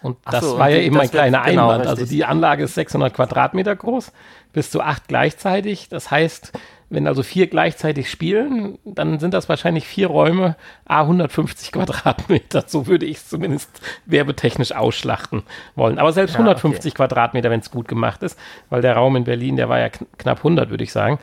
[0.02, 1.86] Und Ach das so, war und ja die- eben wird- kleiner genau, Einwand.
[1.86, 2.16] Also richtig.
[2.18, 4.12] die Anlage ist 600 Quadratmeter groß,
[4.52, 5.88] bis zu acht gleichzeitig.
[5.88, 6.52] Das heißt,
[6.90, 12.64] wenn also vier gleichzeitig spielen, dann sind das wahrscheinlich vier Räume, a 150 Quadratmeter.
[12.66, 13.70] So würde ich es zumindest
[14.04, 15.44] werbetechnisch ausschlachten
[15.76, 15.98] wollen.
[16.00, 18.36] Aber selbst Ja, 150 Quadratmeter, wenn es gut gemacht ist,
[18.70, 21.18] weil der Raum in Berlin, der war ja kn knapp 100, würde ich sagen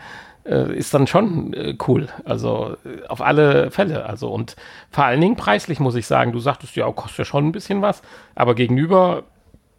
[0.46, 2.08] äh, ist dann schon äh, cool.
[2.26, 4.06] Also äh, auf alle Fälle.
[4.06, 4.56] Also und
[4.92, 6.32] vor allen Dingen preislich muss ich sagen.
[6.32, 8.02] Du sagtest ja, kostet ja schon ein bisschen was,
[8.36, 9.24] aber gegenüber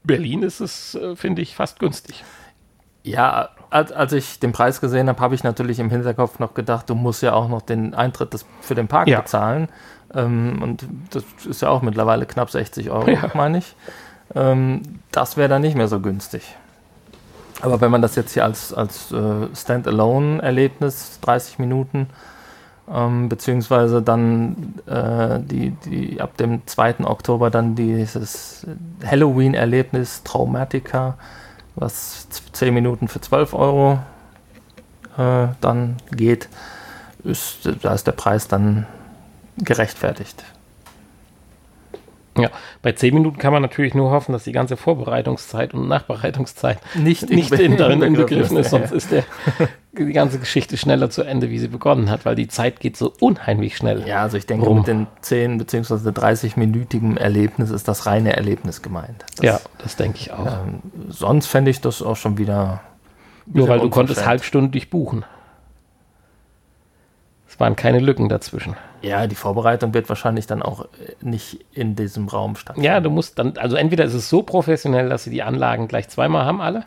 [0.05, 2.25] Berlin ist es, äh, finde ich, fast günstig.
[3.03, 6.91] Ja, als, als ich den Preis gesehen habe, habe ich natürlich im Hinterkopf noch gedacht,
[6.91, 9.21] du musst ja auch noch den Eintritt des, für den Park Ja.
[9.21, 9.69] bezahlen.
[10.15, 13.31] Ähm, und das ist ja auch mittlerweile knapp 60 Euro, Ja.
[13.35, 13.75] meine ich.
[14.35, 16.57] Ähm, das wäre dann nicht mehr so günstig.
[17.61, 22.09] Aber wenn man das jetzt hier als, als äh, Standalone-Erlebnis, 30 Minuten,
[22.93, 27.05] ähm, beziehungsweise dann äh, die, die ab dem 2.
[27.05, 28.67] Oktober dann dieses
[29.05, 31.17] Halloween-Erlebnis Traumatica,
[31.77, 33.99] was 10 Minuten für 12 Euro
[35.19, 36.49] äh, dann geht,
[37.23, 38.87] ist, da ist der Preis dann
[39.59, 40.45] gerechtfertigt.
[42.43, 42.51] Ja,
[42.83, 47.31] bei 10 Minuten kann man natürlich nur hoffen, dass die ganze Vorbereitungszeit und Nachbereitungszeit Nicht,
[47.31, 49.25] nicht in darin inbegriffen ist, sonst ist der,
[49.93, 53.13] die ganze Geschichte schneller zu Ende, wie sie begonnen hat, weil die Zeit geht so
[53.21, 54.07] unheimlich schnell.
[54.07, 54.79] Ja, also ich denke, Rum.
[54.79, 56.11] mit den 10 bzw.
[56.11, 59.25] 30-minütigen Erlebnis ist das reine Erlebnis gemeint.
[59.37, 60.47] Das, ja, das denke ich auch.
[60.47, 62.81] Ähm, sonst fände ich das auch schon wieder.
[63.47, 65.25] Nur weil du konntest halbstündig buchen.
[67.49, 68.77] Es waren keine Lücken dazwischen.
[69.03, 72.87] Ja, die Vorbereitung wird wahrscheinlich dann auch äh, nicht in diesem Raum stattfinden.
[72.87, 76.09] Ja, du musst dann, also entweder ist es so professionell, dass sie die Anlagen gleich
[76.09, 76.85] zweimal haben, alle.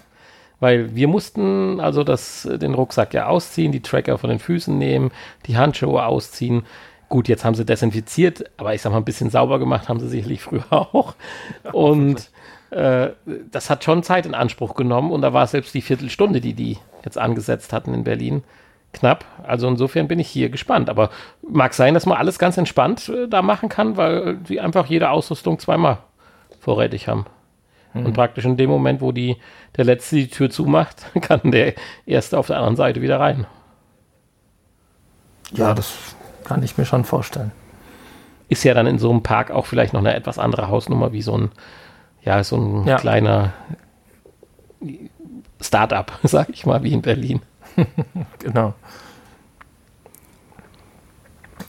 [0.60, 5.12] Weil wir mussten also das, den Rucksack ja ausziehen, die Tracker von den Füßen nehmen,
[5.46, 6.66] die Handschuhe ausziehen.
[7.10, 10.08] Gut, jetzt haben sie desinfiziert, aber ich sag mal, ein bisschen sauber gemacht haben sie
[10.08, 11.16] sicherlich früher auch.
[11.74, 12.30] Und
[12.70, 13.10] äh,
[13.52, 16.54] das hat schon Zeit in Anspruch genommen und da war es selbst die Viertelstunde, die
[16.54, 18.44] die jetzt angesetzt hatten in Berlin,
[18.94, 19.26] knapp.
[19.44, 20.90] Also insofern bin ich hier gespannt.
[20.90, 21.10] Aber
[21.48, 25.10] mag sein, dass man alles ganz entspannt äh, da machen kann, weil die einfach jede
[25.10, 25.98] Ausrüstung zweimal
[26.60, 27.26] vorrätig haben.
[27.96, 29.38] Und praktisch in dem Moment, wo die,
[29.78, 31.76] der Letzte die Tür zumacht, kann der
[32.08, 33.46] Erste auf der anderen Seite wieder rein.
[35.52, 37.52] ja, das kann ich mir schon vorstellen.
[38.50, 41.22] Ist ja dann in so einem Park auch vielleicht noch eine etwas andere Hausnummer wie
[41.22, 41.52] so ein,
[42.24, 42.98] ja, so ein Ja.
[42.98, 43.54] kleiner
[45.62, 47.42] Start-up, sag ich mal, wie in Berlin.
[48.40, 48.74] Genau.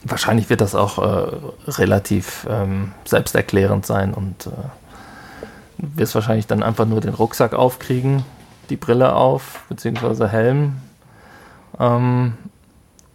[0.03, 1.31] Wahrscheinlich wird das auch äh,
[1.71, 4.51] relativ ähm, selbsterklärend sein und äh,
[5.77, 8.23] wirst wahrscheinlich dann einfach nur den Rucksack aufkriegen,
[8.69, 10.75] die Brille auf, beziehungsweise Helm
[11.79, 12.37] ähm,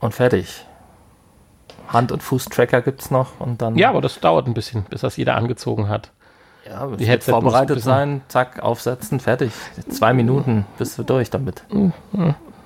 [0.00, 0.66] und fertig.
[1.88, 5.03] Hand- und Fußtracker gibt es noch und dann Ja, aber das dauert ein bisschen, bis
[5.03, 6.11] das jeder angezogen hat.
[6.68, 9.53] ja, die Headset vorbereitet sein, zack, aufsetzen, fertig.
[9.90, 11.62] Zwei Minuten bist du durch damit.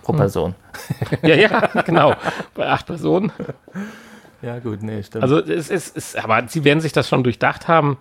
[0.04, 0.54] Pro Person.
[1.22, 2.14] Ja, ja, genau.
[2.54, 3.32] Bei acht Personen.
[4.42, 5.22] Ja, gut, nee, stimmt.
[5.22, 7.96] Also es ist, es, aber sie werden sich das schon durchdacht haben,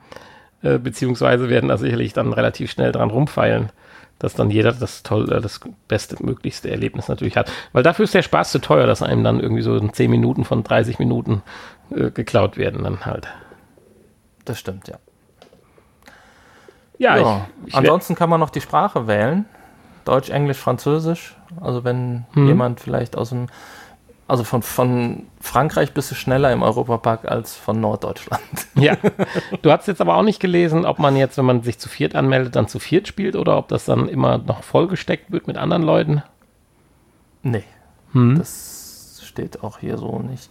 [0.61, 3.69] äh, beziehungsweise werden da sicherlich dann relativ schnell dran rumfeilen,
[4.19, 7.49] dass dann jeder das toll, äh, das beste, möglichste Erlebnis natürlich hat.
[7.71, 10.43] Weil dafür ist der Spaß zu teuer, dass einem dann irgendwie so in 10 Minuten
[10.43, 11.41] von 30 Minuten
[11.95, 13.27] äh, geklaut werden dann halt.
[14.45, 14.97] das stimmt, ja.
[16.97, 19.45] Ja, Ja, ich, ich ansonsten kann man noch die Sprache wählen.
[20.05, 21.35] Deutsch, Englisch, Französisch.
[21.61, 22.47] Also wenn Mhm.
[22.47, 23.47] jemand vielleicht aus dem,
[24.27, 28.41] also von, von Frankreich bist du schneller im Europapark als von Norddeutschland.
[28.75, 28.95] ja.
[29.61, 32.15] Du hast jetzt aber auch nicht gelesen, ob man jetzt, wenn man sich zu viert
[32.15, 35.83] anmeldet, dann zu viert spielt oder ob das dann immer noch vollgesteckt wird mit anderen
[35.83, 36.23] Leuten.
[37.43, 37.63] Nee,
[38.13, 38.37] Hm.
[38.37, 40.49] das steht auch hier so nicht.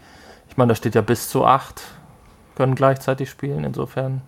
[0.48, 1.82] Ich meine, da steht ja bis zu acht
[2.54, 3.64] können gleichzeitig spielen.
[3.64, 4.20] Insofern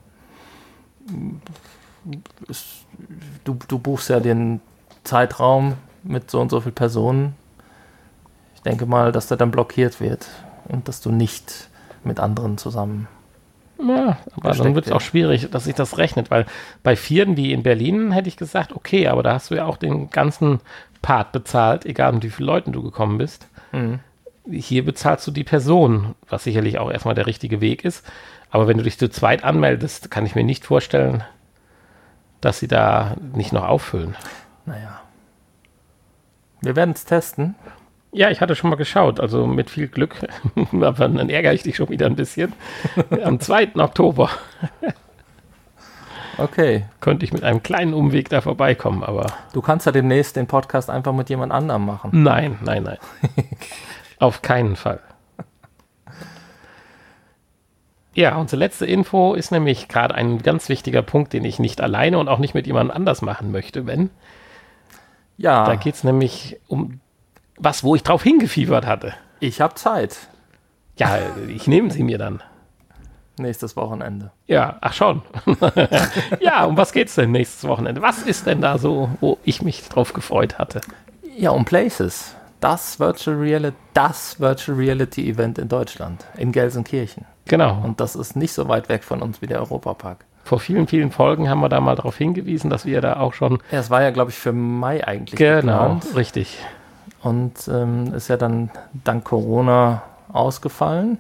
[2.49, 2.65] ist,
[3.45, 4.61] du, du buchst ja den
[5.05, 7.35] Zeitraum mit so und so vielen Personen.
[8.55, 10.27] Ich denke mal, dass der dann blockiert wird
[10.69, 11.69] und dass du nicht
[12.03, 13.09] mit anderen zusammen.
[13.79, 16.47] Ja, aber dann wird es auch schwierig, dass sich das rechnet, weil
[16.83, 19.77] bei Vieren wie in Berlin hätte ich gesagt, okay, aber da hast du ja auch
[19.77, 20.61] den ganzen
[21.03, 23.49] Part bezahlt, egal mit wie vielen Leuten du gekommen bist.
[23.73, 23.99] Mhm.
[24.51, 28.07] Hier bezahlst du die Person, was sicherlich auch erstmal der richtige Weg ist.
[28.51, 31.25] Aber wenn du dich zu zweit anmeldest, kann ich mir nicht vorstellen,
[32.41, 34.15] dass sie da nicht noch auffüllen.
[34.67, 35.01] Naja.
[36.61, 37.55] Wir werden es testen.
[38.13, 40.15] Ja, ich hatte schon mal geschaut, also mit viel Glück,
[40.73, 42.53] aber dann ärgere ich dich schon wieder ein bisschen.
[43.23, 43.75] Am 2.
[43.77, 44.31] Oktober
[46.39, 46.85] Okay.
[47.01, 50.91] könnte ich mit einem kleinen Umweg da vorbeikommen, aber Du kannst ja demnächst den Podcast
[50.91, 52.11] einfach mit jemand anderem machen.
[52.23, 52.99] nein, nein, nein.
[54.19, 55.01] Auf keinen Fall.
[58.15, 62.19] Ja, unsere letzte Info ist nämlich gerade ein ganz wichtiger Punkt, den ich nicht alleine
[62.19, 64.11] und auch nicht mit jemand anders machen möchte, wenn.
[65.37, 67.01] Ja, Da geht es nämlich um
[67.57, 69.15] was, wo ich drauf hingefiebert hatte.
[69.41, 70.29] ich habe Zeit.
[70.97, 71.19] Ja,
[71.49, 72.43] ich nehme sie mir dann.
[73.37, 74.31] Nächstes Wochenende.
[74.47, 75.23] Ja, ach schon.
[76.41, 78.01] ja, um was geht's denn nächstes Wochenende?
[78.01, 80.81] Was ist denn da so, wo ich mich drauf gefreut hatte?
[81.37, 82.37] Ja, um Places.
[82.61, 87.25] Das Virtual Reality, das Virtual Reality Event in Deutschland, in Gelsenkirchen.
[87.47, 87.83] Genau.
[87.83, 90.25] Und das ist nicht so weit weg von uns wie der Europapark.
[90.45, 93.61] Vor vielen, vielen Folgen haben wir da mal darauf hingewiesen, dass wir da auch schon
[93.71, 96.17] Ja, es war ja, glaube ich, für Mai eigentlich genau geplant.
[96.17, 96.59] richtig.
[97.23, 101.19] Und ähm, ist ja dann dank Corona ausgefallen.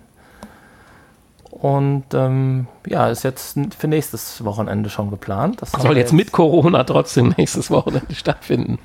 [1.50, 5.62] Und ähm, ja, ist jetzt für nächstes Wochenende schon geplant.
[5.62, 8.78] Das soll jetzt mit Corona trotzdem nächstes Wochenende stattfinden.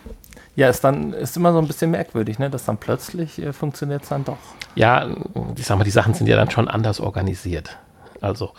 [0.56, 2.50] Ja, ist dann ist immer so ein bisschen merkwürdig, ne?
[2.50, 4.38] dass dann plötzlich äh, funktioniert es dann doch.
[4.76, 5.08] Ja,
[5.56, 7.78] ich sag mal, die Sachen sind ja dann schon anders organisiert.
[8.22, 8.52] Also,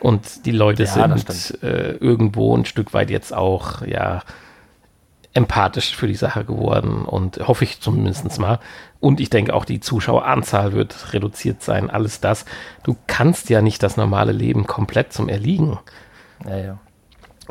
[0.00, 4.22] und die Leute ja, sind äh, irgendwo ein Stück weit jetzt auch, ja,
[5.34, 8.58] empathisch für die Sache geworden und hoffe ich zumindest mal.
[8.98, 11.90] Und ich denke auch, die Zuschaueranzahl wird reduziert sein.
[11.90, 12.44] Alles das.
[12.82, 15.78] Du kannst ja nicht das normale Leben komplett zum Erliegen
[16.44, 16.78] ja, ja.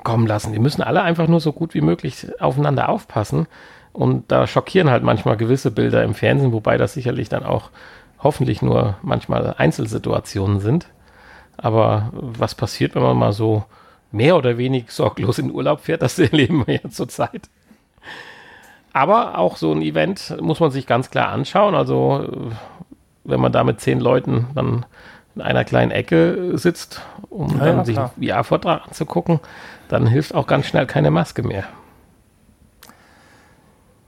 [0.04, 0.52] kommen lassen.
[0.52, 3.48] Wir müssen alle einfach nur so gut wie möglich aufeinander aufpassen.
[3.94, 7.70] Und da schockieren halt manchmal gewisse Bilder im Fernsehen, wobei das sicherlich dann auch
[8.20, 10.88] hoffentlich nur manchmal Einzelsituationen sind.
[11.58, 13.66] Aber was passiert, wenn man mal so
[14.12, 17.50] mehr oder weniger sorglos in Urlaub fährt, das erleben wir ja zurzeit.
[18.94, 21.76] Aber auch so ein Event muss man sich ganz klar anschauen.
[21.76, 22.52] Also,
[23.24, 24.86] wenn man da mit zehn Leuten dann
[25.36, 29.40] in einer kleinen Ecke sitzt, um ja, dann ja, sich einen VR-Vortrag anzugucken,
[29.88, 31.66] dann hilft auch ganz schnell keine Maske mehr.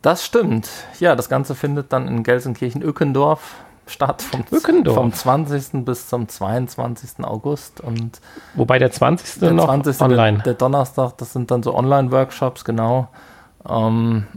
[0.02, 0.70] Das stimmt.
[1.00, 3.56] Ja, das Ganze findet dann in Gelsenkirchen-Ückendorf
[3.90, 4.46] statt vom,
[4.86, 5.86] vom 20.
[5.86, 7.24] bis zum 22.
[7.24, 7.82] August.
[7.82, 8.22] Und
[8.56, 9.40] Wobei der 20.
[9.40, 10.02] Der noch 20.
[10.02, 10.38] online.
[10.38, 13.10] Der, der, Donnerstag, das sind dann so Online-Workshops, genau.
[13.68, 14.28] Ähm,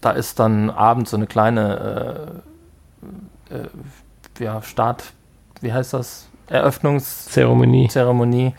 [0.00, 2.40] da ist dann abends so eine kleine
[3.50, 3.68] äh, äh,
[4.38, 5.12] ja, Start,
[5.60, 6.26] wie heißt das?
[6.48, 7.88] Eröffnungszeremonie.
[7.88, 8.54] Zeremonie.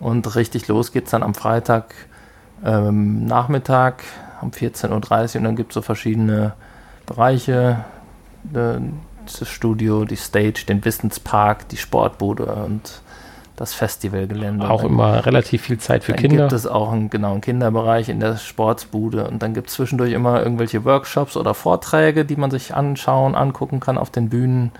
[0.00, 1.94] Und richtig los geht es dann am Freitag
[2.64, 4.02] ähm, Nachmittag
[4.42, 6.54] um 14.30 Uhr und dann gibt es so verschiedene
[7.06, 7.84] Bereiche.
[8.44, 8.80] Das
[9.30, 13.00] Studio, die Stage, den Wissenspark, die Sportbude und
[13.56, 14.68] das Festivalgelände.
[14.68, 16.44] Auch immer relativ viel Zeit für dann Kinder.
[16.44, 20.12] gibt es auch einen, genau, einen Kinderbereich in der Sportsbude und dann gibt es zwischendurch
[20.12, 24.72] immer irgendwelche Workshops oder Vorträge, die man sich anschauen, angucken kann auf den Bühnen.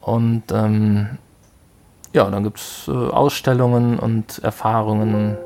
[0.00, 1.18] Und ähm,
[2.12, 5.36] ja, dann gibt es äh, Ausstellungen und Erfahrungen,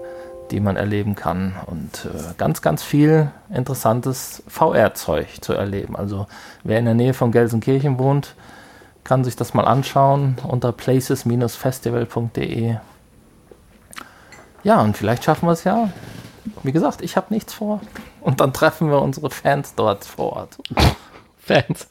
[0.51, 5.95] die man erleben kann und äh, ganz, ganz viel interessantes VR-Zeug zu erleben.
[5.97, 6.27] Also
[6.65, 8.35] wer in der Nähe von Gelsenkirchen wohnt,
[9.05, 12.77] kann sich das mal anschauen unter places-festival.de.
[14.65, 15.91] Ja, und vielleicht schaffen wir es ja.
[16.63, 17.81] Wie gesagt, ich habe nichts vor.
[18.21, 20.59] Und dann treffen wir unsere Fans dort vor Ort.
[21.39, 21.89] Fans.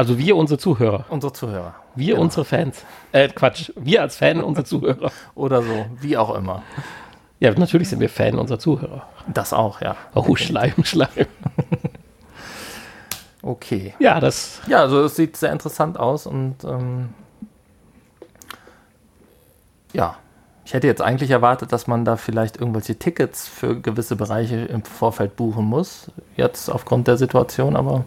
[0.00, 1.04] Also wir, unsere Zuhörer.
[1.10, 1.74] Unsere Zuhörer.
[1.94, 2.22] Wir, genau.
[2.22, 2.86] unsere Fans.
[3.12, 3.70] Äh, Quatsch.
[3.76, 5.12] Wir als Fan, unsere Zuhörer.
[5.34, 5.84] Oder so.
[6.00, 6.62] Wie auch immer.
[7.38, 9.06] Ja, natürlich sind wir Fan unserer Zuhörer.
[9.26, 9.96] Das auch, ja.
[10.14, 11.08] Oh, Schleim, Schleim.
[13.42, 13.94] Okay.
[13.98, 14.60] Ja, das.
[14.66, 17.08] Ja, also es sieht sehr interessant aus und ähm,
[19.94, 20.16] ja,
[20.66, 24.82] ich hätte jetzt eigentlich erwartet, dass man da vielleicht irgendwelche Tickets für gewisse Bereiche im
[24.82, 26.10] Vorfeld buchen muss.
[26.36, 28.04] Jetzt aufgrund der Situation, aber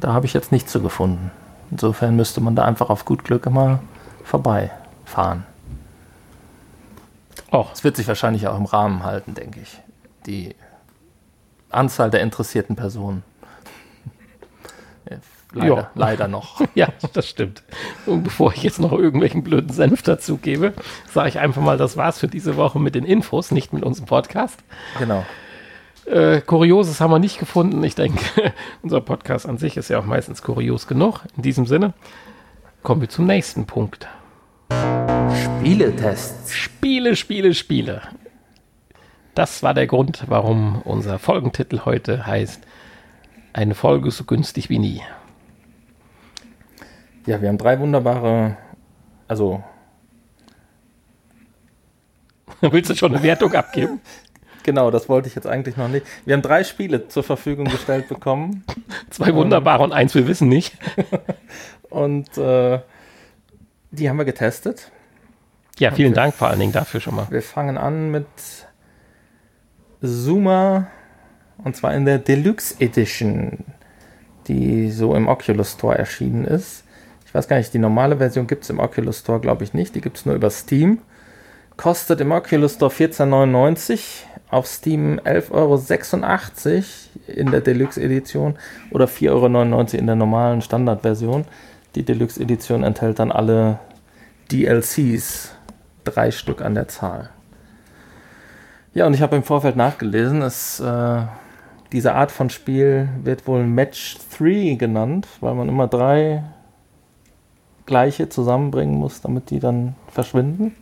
[0.00, 1.30] da habe ich jetzt nichts zu gefunden.
[1.70, 3.80] Insofern müsste man da einfach auf gut Glück immer
[4.24, 5.44] vorbeifahren.
[7.50, 7.72] Auch.
[7.72, 9.78] Es wird sich wahrscheinlich auch im Rahmen halten, denke ich.
[10.26, 10.54] Die
[11.70, 13.22] Anzahl der interessierten Personen.
[15.52, 16.60] Leider, leider noch.
[16.74, 17.62] Ja, das stimmt.
[18.06, 20.74] Und bevor ich jetzt noch irgendwelchen blöden Senf dazu gebe,
[21.12, 24.06] sage ich einfach mal, das war's für diese Woche mit den Infos, nicht mit unserem
[24.06, 24.58] Podcast.
[24.98, 25.24] Genau.
[26.08, 27.84] Äh, Kurioses haben wir nicht gefunden.
[27.84, 31.20] Ich denke, unser Podcast an sich ist ja auch meistens kurios genug.
[31.36, 31.92] In diesem Sinne
[32.82, 34.08] kommen wir zum nächsten Punkt.
[35.34, 36.54] Spieletests.
[36.54, 38.02] Spiele, Spiele, Spiele.
[39.34, 42.62] Das war der Grund, warum unser Folgentitel heute heißt
[43.52, 45.02] Eine Folge so günstig wie nie.
[47.26, 48.56] Ja, wir haben drei wunderbare,
[49.28, 49.62] also.
[52.62, 54.00] Willst du schon eine Wertung abgeben?
[54.68, 56.04] Genau, das wollte ich jetzt eigentlich noch nicht.
[56.26, 58.64] Wir haben drei Spiele zur Verfügung gestellt bekommen.
[59.08, 60.76] Zwei wunderbare und eins wir wissen nicht.
[61.88, 62.78] und äh,
[63.92, 64.90] die haben wir getestet.
[65.78, 67.26] Ja, vielen Dank vor allen Dingen dafür schon mal.
[67.30, 68.26] Wir fangen an mit
[70.02, 70.88] Zuma
[71.64, 73.64] und zwar in der Deluxe Edition,
[74.48, 76.84] die so im Oculus Store erschienen ist.
[77.24, 79.94] Ich weiß gar nicht, die normale Version gibt es im Oculus Store, glaube ich nicht.
[79.94, 80.98] Die gibt es nur über Steam.
[81.78, 85.82] Kostet im Oculus Store 14,99, auf Steam 11,86 Euro
[87.26, 88.56] in der Deluxe Edition
[88.90, 91.44] oder 4,99 Euro in der normalen Standardversion.
[91.94, 93.78] Die Deluxe Edition enthält dann alle
[94.50, 95.54] DLCs,
[96.04, 97.30] drei Stück an der Zahl.
[98.94, 101.22] Ja, und ich habe im Vorfeld nachgelesen, es, äh,
[101.92, 106.42] diese Art von Spiel wird wohl Match 3 genannt, weil man immer drei
[107.86, 110.74] gleiche zusammenbringen muss, damit die dann verschwinden.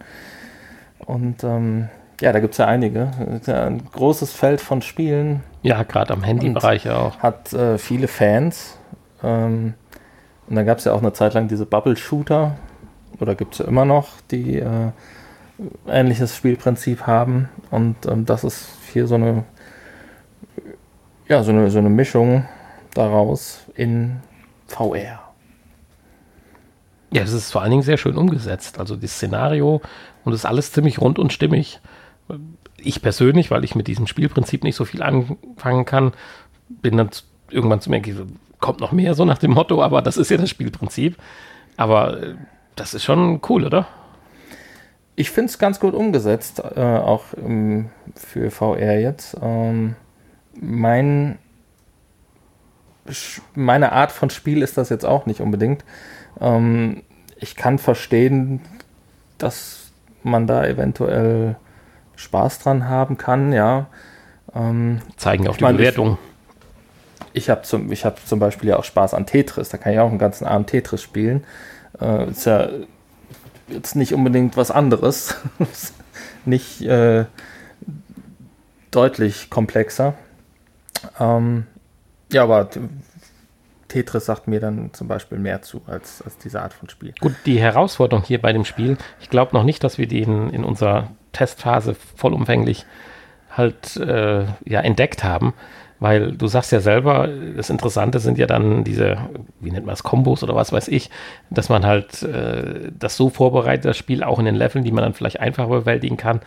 [0.98, 1.88] Und ähm,
[2.20, 3.10] ja, da gibt es ja einige.
[3.46, 5.42] Ja ein großes Feld von Spielen.
[5.62, 7.18] Ja, gerade am Handybereich ja auch.
[7.18, 8.78] Hat äh, viele Fans.
[9.22, 9.74] Ähm,
[10.48, 12.56] und dann gab es ja auch eine Zeit lang diese Bubble-Shooter.
[13.20, 14.90] oder gibt es immer noch, die äh,
[15.88, 17.48] ähnliches Spielprinzip haben.
[17.70, 19.44] Und ähm, das ist hier so eine,
[21.28, 22.46] ja, so eine, so eine Mischung
[22.94, 24.20] daraus in
[24.66, 25.20] VR.
[27.12, 28.78] Ja, es ist vor allen Dingen sehr schön umgesetzt.
[28.78, 29.80] Also das Szenario
[30.24, 31.80] und es ist alles ziemlich rund und stimmig.
[32.78, 36.12] Ich persönlich, weil ich mit diesem Spielprinzip nicht so viel anfangen kann,
[36.68, 37.10] bin dann
[37.50, 38.02] irgendwann zu mir,
[38.60, 41.16] kommt noch mehr so nach dem Motto, aber das ist ja das Spielprinzip.
[41.76, 42.34] Aber äh,
[42.74, 43.86] das ist schon cool, oder?
[45.14, 49.36] Ich finde es ganz gut umgesetzt, äh, auch ähm, für VR jetzt.
[49.40, 49.96] Ähm,
[50.60, 51.38] mein,
[53.54, 55.84] meine Art von Spiel ist das jetzt auch nicht unbedingt.
[56.40, 57.02] Ähm,
[57.38, 58.60] ich kann verstehen,
[59.38, 59.90] dass
[60.22, 61.56] man da eventuell
[62.16, 63.86] Spaß dran haben kann, ja.
[64.54, 66.18] Ähm, Zeigen auf die meine, Bewertung.
[67.32, 69.68] Ich, ich habe zum, hab zum Beispiel ja auch Spaß an Tetris.
[69.68, 71.44] Da kann ich auch einen ganzen Abend Tetris spielen.
[72.00, 72.68] Äh, ist ja
[73.68, 75.36] jetzt nicht unbedingt was anderes.
[76.44, 77.26] nicht äh,
[78.90, 80.14] deutlich komplexer.
[81.20, 81.66] Ähm,
[82.32, 82.70] ja, aber
[83.88, 87.14] Tetris sagt mir dann zum Beispiel mehr zu als, als diese Art von Spiel.
[87.20, 90.64] Gut, die Herausforderung hier bei dem Spiel, ich glaube noch nicht, dass wir den in
[90.64, 92.86] unserer Testphase vollumfänglich
[93.50, 95.54] halt äh, ja entdeckt haben,
[95.98, 99.16] weil du sagst ja selber, das Interessante sind ja dann diese,
[99.60, 101.10] wie nennt man es, Kombos oder was weiß ich,
[101.50, 105.04] dass man halt äh, das so vorbereitet, das Spiel auch in den Leveln, die man
[105.04, 106.40] dann vielleicht einfach bewältigen kann,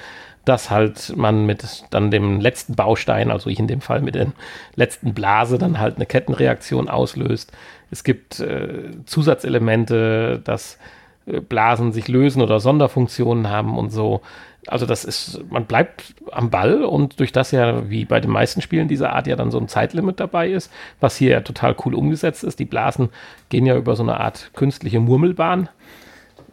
[0.45, 4.27] dass halt man mit dann dem letzten Baustein, also ich in dem Fall mit der
[4.75, 7.51] letzten Blase, dann halt eine Kettenreaktion auslöst.
[7.91, 10.77] Es gibt äh, Zusatzelemente, dass
[11.25, 14.21] äh, Blasen sich lösen oder Sonderfunktionen haben und so.
[14.67, 18.61] Also das ist, man bleibt am Ball und durch das ja, wie bei den meisten
[18.61, 21.95] Spielen dieser Art ja dann so ein Zeitlimit dabei ist, was hier ja total cool
[21.95, 22.59] umgesetzt ist.
[22.59, 23.09] Die Blasen
[23.47, 25.69] gehen ja über so eine Art künstliche Murmelbahn.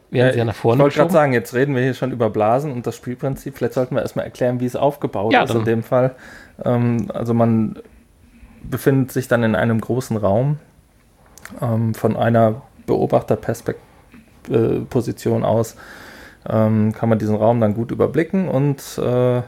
[0.09, 2.29] Ja, sie ja nach vorne Ich wollte gerade sagen, jetzt reden wir hier schon über
[2.29, 3.57] Blasen und das Spielprinzip.
[3.57, 6.15] Vielleicht sollten wir erstmal erklären, wie es aufgebaut ja, ist in dem Fall.
[6.63, 7.77] Ähm, also man
[8.63, 10.59] befindet sich dann in einem großen Raum
[11.61, 15.75] ähm, von einer Beobachterposition aus
[16.49, 19.41] ähm, kann man diesen Raum dann gut überblicken und äh,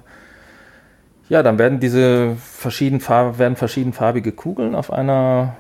[1.30, 5.56] ja, dann werden diese verschieden werden verschiedenfarbige Kugeln auf einer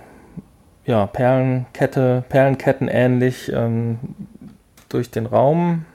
[0.85, 3.99] ja, Perlenkette, Perlenketten ähnlich ähm,
[4.89, 5.85] durch den Raum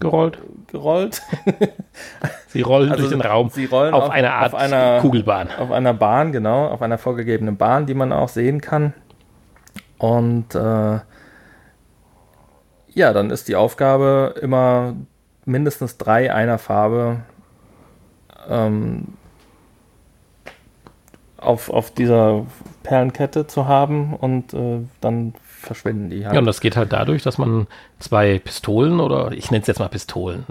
[0.00, 0.38] gerollt.
[0.66, 1.22] gerollt.
[2.48, 5.48] sie rollen also durch den Raum sie rollen auf, auf eine Art auf einer, Kugelbahn.
[5.56, 8.92] Auf einer Bahn, genau, auf einer vorgegebenen Bahn, die man auch sehen kann.
[9.98, 10.98] Und äh,
[12.94, 14.94] ja, dann ist die Aufgabe immer
[15.44, 17.20] mindestens drei einer Farbe
[18.48, 19.08] ähm,
[21.36, 22.46] auf, auf dieser
[22.82, 26.34] Perlenkette zu haben und äh, dann verschwinden die halt.
[26.34, 27.66] Ja, und das geht halt dadurch, dass man
[27.98, 30.44] zwei Pistolen oder ich nenne es jetzt mal Pistolen,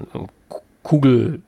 [0.84, 1.44] Kugelstreuer,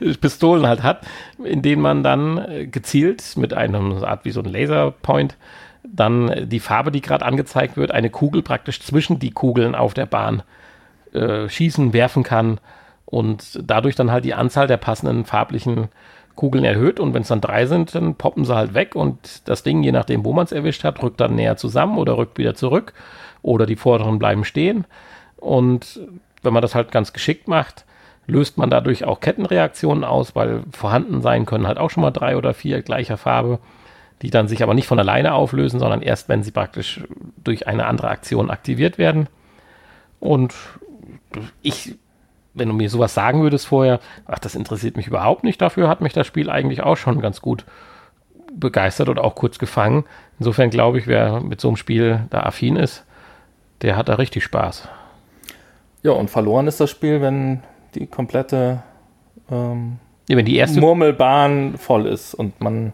[0.20, 1.06] Pistolen halt hat,
[1.42, 5.36] in denen man dann äh, gezielt mit einem Art wie so ein Laserpoint
[5.82, 10.06] dann die Farbe, die gerade angezeigt wird, eine Kugel praktisch zwischen die Kugeln auf der
[10.06, 10.42] Bahn
[11.12, 12.58] äh, schießen, werfen kann
[13.06, 15.88] und dadurch dann halt die Anzahl der passenden farblichen
[16.36, 17.00] Kugeln erhöht.
[17.00, 19.92] Und wenn es dann drei sind, dann poppen sie halt weg und das Ding, je
[19.92, 22.92] nachdem, wo man es erwischt hat, rückt dann näher zusammen oder rückt wieder zurück
[23.42, 24.84] oder die vorderen bleiben stehen.
[25.36, 26.00] Und
[26.42, 27.84] wenn man das halt ganz geschickt macht,
[28.26, 32.36] löst man dadurch auch Kettenreaktionen aus, weil vorhanden sein können halt auch schon mal drei
[32.36, 33.58] oder vier gleicher Farbe
[34.22, 37.02] die dann sich aber nicht von alleine auflösen, sondern erst, wenn sie praktisch
[37.42, 39.28] durch eine andere Aktion aktiviert werden.
[40.18, 40.54] Und
[41.62, 41.96] ich,
[42.52, 46.00] wenn du mir sowas sagen würdest vorher, ach, das interessiert mich überhaupt nicht, dafür hat
[46.00, 47.64] mich das Spiel eigentlich auch schon ganz gut
[48.52, 50.04] begeistert oder auch kurz gefangen.
[50.38, 53.04] Insofern glaube ich, wer mit so einem Spiel da affin ist,
[53.82, 54.88] der hat da richtig Spaß.
[56.02, 57.62] Ja, und verloren ist das Spiel, wenn
[57.94, 58.82] die komplette
[59.50, 62.92] ähm, ja, wenn die erste Murmelbahn voll ist und man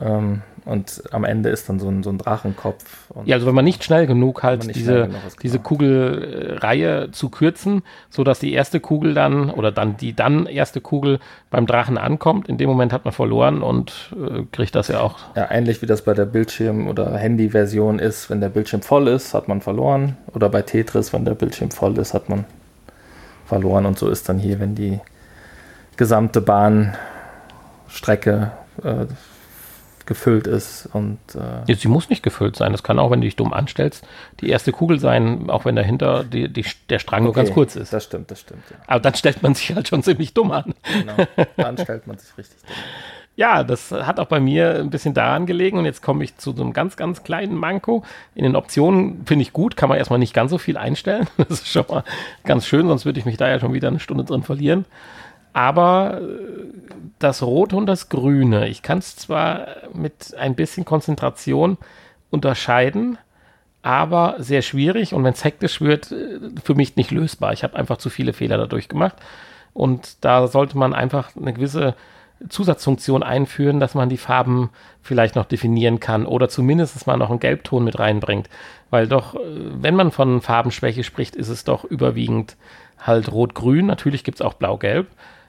[0.00, 2.84] ähm, und am Ende ist dann so ein, so ein Drachenkopf.
[3.24, 7.82] ja, also wenn man nicht schnell genug halt diese, genug ist, diese Kugelreihe zu kürzen,
[8.10, 11.20] sodass die erste Kugel dann oder dann die dann erste Kugel
[11.50, 15.16] beim Drachen ankommt, in dem Moment hat man verloren und äh, kriegt das ja auch.
[15.36, 19.32] Ja, ähnlich wie das bei der Bildschirm- oder Handy-Version ist, wenn der Bildschirm voll ist,
[19.32, 20.18] hat man verloren.
[20.34, 22.44] Oder bei Tetris, wenn der Bildschirm voll ist, hat man
[23.46, 23.86] verloren.
[23.86, 25.00] Und so ist dann hier, wenn die
[25.96, 28.52] gesamte Bahnstrecke
[28.84, 29.06] äh,
[30.08, 30.88] gefüllt ist.
[30.92, 32.72] Und, äh Sie muss nicht gefüllt sein.
[32.72, 34.04] Das kann auch, wenn du dich dumm anstellst,
[34.40, 37.76] die erste Kugel sein, auch wenn dahinter die, die, der Strang okay, nur ganz kurz
[37.76, 37.92] ist.
[37.92, 38.62] Das stimmt, das stimmt.
[38.70, 38.76] Ja.
[38.88, 40.74] Aber dann stellt man sich halt schon ziemlich dumm an.
[40.82, 42.82] Genau, dann stellt man sich richtig dumm an.
[43.38, 46.50] Ja, das hat auch bei mir ein bisschen daran gelegen und jetzt komme ich zu
[46.56, 48.02] so einem ganz, ganz kleinen Manko.
[48.34, 51.28] In den Optionen finde ich gut, kann man erstmal nicht ganz so viel einstellen.
[51.36, 52.02] Das ist schon mal
[52.42, 54.86] ganz schön, sonst würde ich mich da ja schon wieder eine Stunde drin verlieren.
[55.52, 56.24] Aber äh,
[57.18, 61.78] das Rote und das Grüne, ich kann es zwar mit ein bisschen Konzentration
[62.30, 63.18] unterscheiden,
[63.82, 67.52] aber sehr schwierig und wenn es hektisch wird, äh, für mich nicht lösbar.
[67.52, 69.16] Ich habe einfach zu viele Fehler dadurch gemacht
[69.72, 71.94] und da sollte man einfach eine gewisse
[72.48, 74.70] Zusatzfunktion einführen, dass man die Farben
[75.02, 78.48] vielleicht noch definieren kann oder zumindest mal noch einen Gelbton mit reinbringt.
[78.90, 82.56] Weil doch, äh, wenn man von Farbenschwäche spricht, ist es doch überwiegend
[83.00, 83.86] halt rot-grün.
[83.86, 85.08] Natürlich gibt es auch blau-gelb.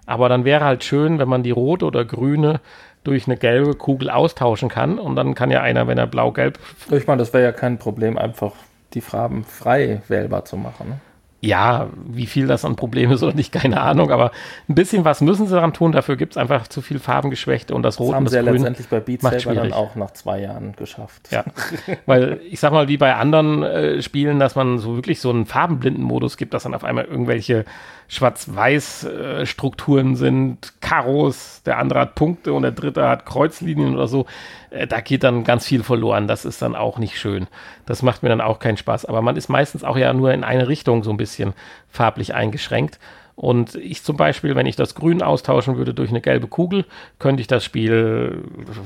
[0.10, 2.60] Aber dann wäre halt schön, wenn man die rote oder grüne
[3.04, 5.00] durch eine gelbe Kugel austauschen kann.
[5.00, 6.60] Und dann kann ja einer, wenn er blau-gelb.
[6.92, 8.54] Ich meine, das wäre ja kein Problem, einfach
[8.94, 10.90] die Farben frei wählbar zu machen.
[10.90, 11.00] Ne?
[11.42, 14.32] ja, wie viel das an Problem ist oder nicht, keine Ahnung, aber
[14.68, 15.94] ein bisschen was müssen sie daran tun.
[15.94, 18.46] Dafür gibt es einfach zu viel Farbengeschwächte und das Rot das haben und das sie
[18.46, 21.30] ja letztendlich bei Beat Saber dann auch nach zwei Jahren geschafft.
[21.32, 21.46] Ja,
[22.06, 25.46] weil ich sag mal, wie bei anderen äh, Spielen, dass man so wirklich so einen
[25.46, 27.64] farbenblinden Modus gibt, dass dann auf einmal irgendwelche
[28.10, 34.26] Schwarz-Weiß-Strukturen sind, Karos, der andere hat Punkte und der dritte hat Kreuzlinien oder so.
[34.72, 36.28] Äh, da geht dann ganz viel verloren.
[36.28, 37.48] Das ist dann auch nicht schön.
[37.86, 39.06] Das macht mir dann auch keinen Spaß.
[39.06, 41.54] Aber man ist meistens auch ja nur in eine Richtung so ein bisschen
[41.88, 43.00] farblich eingeschränkt.
[43.36, 46.86] Und ich zum Beispiel, wenn ich das Grün austauschen würde durch eine gelbe Kugel,
[47.20, 48.44] könnte ich das Spiel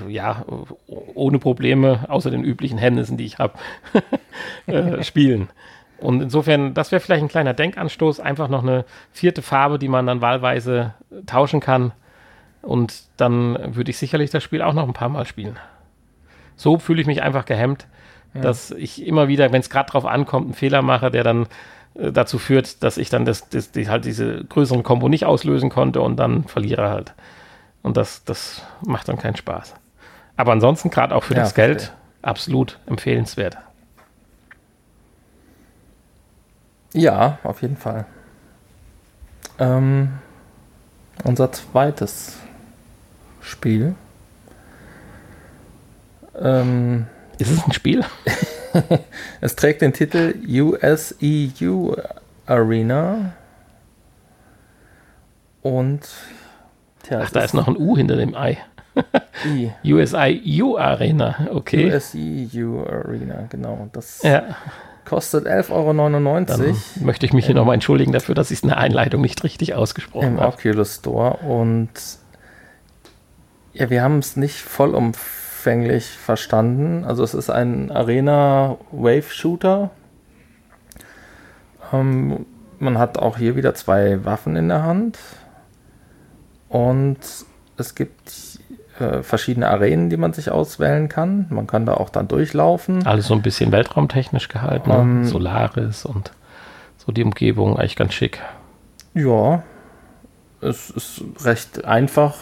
[0.08, 0.46] ja
[1.16, 3.58] ohne Probleme, außer den üblichen Hemmnissen, die ich habe,
[4.68, 5.50] äh, spielen.
[6.04, 8.84] Und insofern, das wäre vielleicht ein kleiner Denkanstoß, einfach noch eine
[9.14, 10.94] vierte Farbe, die man dann wahlweise
[11.26, 11.94] tauschen kann.
[12.62, 15.58] Und dann würde ich sicherlich das Spiel auch noch ein paar Mal spielen.
[16.58, 17.88] So fühle ich mich einfach gehemmt,
[18.34, 18.42] ja.
[18.42, 21.48] dass ich immer wieder, wenn es gerade drauf ankommt, einen Fehler mache, der dann
[21.96, 25.70] äh, dazu führt, dass ich dann das, das, die, halt diese größeren Kombo nicht auslösen
[25.70, 27.14] konnte und dann verliere halt.
[27.82, 29.74] Und das, das macht dann keinen Spaß.
[30.36, 31.76] Aber ansonsten, gerade auch für ja, das verstehe.
[31.78, 33.58] Geld, absolut empfehlenswert.
[36.94, 38.06] Ja, auf jeden Fall.
[39.60, 40.14] Ähm,
[41.24, 42.38] unser zweites
[43.42, 43.96] Spiel.
[46.40, 48.04] Ähm, Ist es ein Spiel?
[49.42, 51.96] es trägt den Titel USEU
[52.46, 53.34] Arena.
[55.62, 56.02] Und
[57.04, 58.58] tja, Ach, da ist noch ein U hinter dem Ei.
[59.46, 59.72] I.
[59.84, 61.96] USIU Arena, okay.
[61.96, 63.90] USEU Arena, genau.
[63.92, 64.56] Das ja.
[65.06, 66.46] Kostet 11,99 Euro.
[66.46, 69.44] Dann möchte ich mich hier nochmal entschuldigen dafür, dass ich es in der Einleitung nicht
[69.44, 70.48] richtig ausgesprochen habe.
[70.48, 71.38] Im Oculus Store.
[71.38, 71.90] Und
[73.74, 77.04] ja, wir haben es nicht vollumfänglich verstanden.
[77.06, 79.92] Also es ist ein Arena Wave Shooter.
[81.92, 82.46] Ähm,
[82.80, 85.18] man hat auch hier wieder zwei Waffen in der Hand.
[86.70, 87.20] Und
[87.78, 88.53] es gibt
[89.00, 91.48] äh, verschiedene Arenen, die man sich auswählen kann.
[91.50, 93.06] Man kann da auch dann durchlaufen.
[93.06, 94.92] Alles so ein bisschen weltraumtechnisch gehalten.
[94.92, 96.32] Um, ähm, Solaris und
[96.98, 98.40] so die Umgebung, eigentlich ganz schick.
[99.14, 99.64] Ja,
[100.62, 102.36] es ist recht einfach.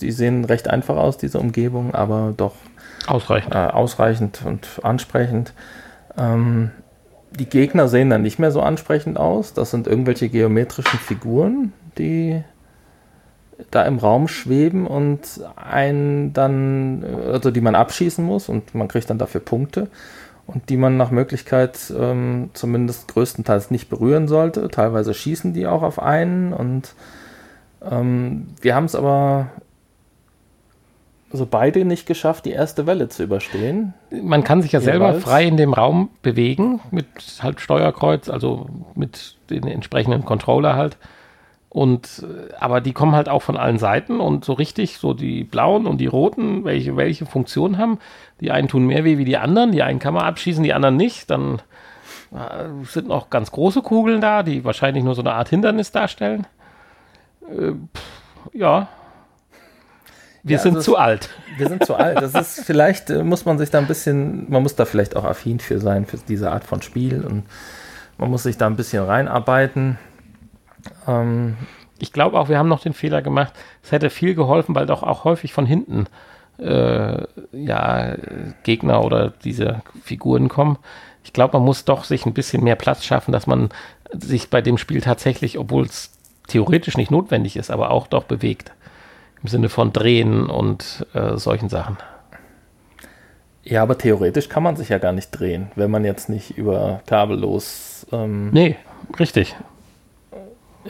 [0.00, 2.54] Die sehen recht einfach aus, diese Umgebung, aber doch
[3.06, 5.52] ausreichend, äh, ausreichend und ansprechend.
[6.16, 6.70] Ähm,
[7.30, 9.54] die Gegner sehen dann nicht mehr so ansprechend aus.
[9.54, 12.42] Das sind irgendwelche geometrischen Figuren, die
[13.70, 19.10] da im Raum schweben und einen dann, also die man abschießen muss und man kriegt
[19.10, 19.88] dann dafür Punkte
[20.46, 24.68] und die man nach Möglichkeit ähm, zumindest größtenteils nicht berühren sollte.
[24.68, 26.94] Teilweise schießen die auch auf einen und
[27.82, 29.48] ähm, wir haben es aber
[31.30, 33.92] so beide nicht geschafft, die erste Welle zu überstehen.
[34.10, 34.92] Man kann sich ja Jeweils.
[34.92, 37.06] selber frei in dem Raum bewegen mit
[37.40, 40.96] halt Steuerkreuz, also mit den entsprechenden Controller halt.
[41.70, 45.44] Und äh, aber die kommen halt auch von allen Seiten und so richtig, so die
[45.44, 47.98] blauen und die roten, welche, welche Funktion haben.
[48.40, 50.96] Die einen tun mehr weh wie die anderen, die einen kann man abschießen, die anderen
[50.96, 51.28] nicht.
[51.30, 51.60] Dann
[52.32, 56.46] äh, sind noch ganz große Kugeln da, die wahrscheinlich nur so eine Art Hindernis darstellen.
[57.42, 58.88] Äh, pff, ja.
[60.42, 61.28] Wir ja, sind also zu alt.
[61.58, 62.22] Wir sind zu alt.
[62.22, 65.24] Das ist vielleicht, äh, muss man sich da ein bisschen, man muss da vielleicht auch
[65.24, 67.44] affin für sein, für diese Art von Spiel und
[68.16, 69.98] man muss sich da ein bisschen reinarbeiten.
[71.06, 71.56] Ähm,
[71.98, 75.02] ich glaube auch, wir haben noch den Fehler gemacht, es hätte viel geholfen, weil doch
[75.02, 76.06] auch häufig von hinten
[76.58, 77.22] äh,
[77.52, 78.14] ja,
[78.62, 80.78] Gegner oder diese Figuren kommen.
[81.24, 83.70] Ich glaube, man muss doch sich ein bisschen mehr Platz schaffen, dass man
[84.12, 86.12] sich bei dem Spiel tatsächlich, obwohl es
[86.46, 88.72] theoretisch nicht notwendig ist, aber auch doch bewegt.
[89.42, 91.96] Im Sinne von Drehen und äh, solchen Sachen.
[93.62, 97.02] Ja, aber theoretisch kann man sich ja gar nicht drehen, wenn man jetzt nicht über
[97.06, 98.06] kabellos.
[98.10, 98.76] Ähm, nee,
[99.20, 99.54] richtig.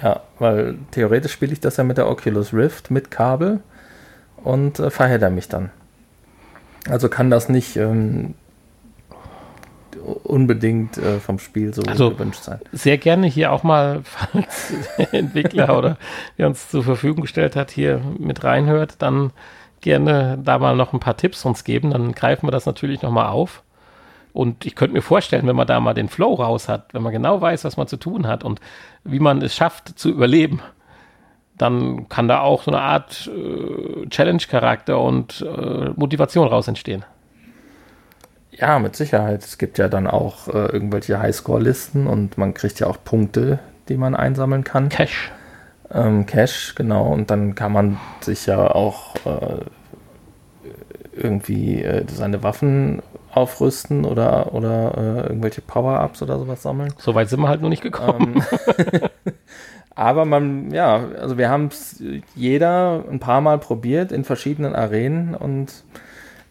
[0.02, 3.60] Ja, weil theoretisch spiele ich das ja mit der Oculus Rift mit Kabel
[4.44, 5.70] und äh, verhedder mich dann.
[6.88, 8.34] Also kann das nicht ähm,
[10.24, 12.60] unbedingt äh, vom Spiel so Also- gewünscht sein.
[12.72, 15.96] Sehr gerne hier auch mal, falls der Entwickler oder
[16.38, 19.32] der uns zur Verfügung gestellt hat, hier mit reinhört, dann
[19.80, 21.90] gerne da mal noch ein paar Tipps uns geben.
[21.90, 23.62] Dann greifen wir das natürlich nochmal auf.
[24.38, 27.12] Und ich könnte mir vorstellen, wenn man da mal den Flow raus hat, wenn man
[27.12, 28.60] genau weiß, was man zu tun hat und
[29.02, 30.60] wie man es schafft zu überleben,
[31.56, 37.04] dann kann da auch so eine Art äh, Challenge-Charakter und äh, Motivation raus entstehen.
[38.52, 39.42] Ja, mit Sicherheit.
[39.42, 43.58] Es gibt ja dann auch äh, irgendwelche Highscore-Listen und man kriegt ja auch Punkte,
[43.88, 44.88] die man einsammeln kann.
[44.88, 45.32] Cash.
[45.90, 47.08] Ähm, Cash, genau.
[47.08, 49.64] Und dann kann man sich ja auch äh,
[51.12, 56.92] irgendwie äh, seine Waffen aufrüsten oder, oder äh, irgendwelche Power-Ups oder sowas sammeln.
[56.98, 58.42] So weit sind wir halt noch nicht gekommen.
[58.76, 59.02] Ähm,
[59.94, 62.02] aber man, ja, also wir haben es
[62.34, 65.84] jeder ein paar Mal probiert in verschiedenen Arenen und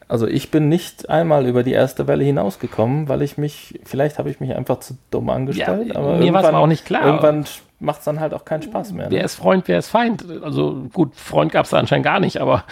[0.10, 4.30] also ich bin nicht einmal über die erste Welle hinausgekommen, weil ich mich, vielleicht habe
[4.30, 7.06] ich mich einfach zu dumm angestellt, Ja, aber mir irgendwann- aber auch nicht klar.
[7.06, 7.44] Irgendwann
[7.80, 9.08] macht es dann halt auch keinen Spaß mehr.
[9.12, 9.26] Wer Ne?
[9.26, 10.26] ist Freund, wer ist Feind?
[10.44, 12.64] Also gut, Freund gab es da anscheinend gar nicht, aber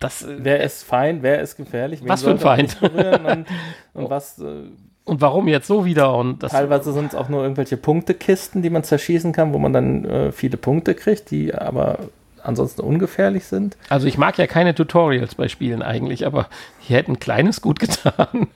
[0.00, 0.22] das.
[0.22, 2.00] äh, Wer ist Feind, wer ist gefährlich?
[2.06, 2.80] Was für ein Feind?
[2.80, 3.46] nicht berühren Und,
[3.94, 4.44] und was, äh,
[5.04, 6.14] Und warum jetzt so wieder?
[6.14, 9.72] Und das, teilweise sind es auch nur irgendwelche Punktekisten, die man zerschießen kann, wo man
[9.72, 11.98] dann äh, viele Punkte kriegt, die aber
[12.42, 13.76] ansonsten ungefährlich sind.
[13.88, 17.78] also ich mag ja keine Tutorials bei Spielen eigentlich, aber hier hätte ein kleines gut
[17.80, 18.46] getan.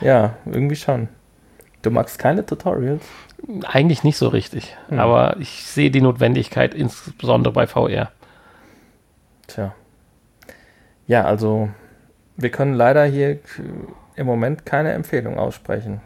[0.00, 1.08] Ja, irgendwie schon.
[1.82, 3.02] Du magst keine Tutorials?
[3.64, 4.76] eigentlich nicht so richtig.
[4.90, 8.10] Aber ich sehe die Notwendigkeit, insbesondere bei VR.
[9.46, 9.74] Tja.
[11.06, 11.68] Ja, also
[12.36, 13.38] wir können leider hier
[14.16, 16.00] im Moment keine Empfehlung aussprechen.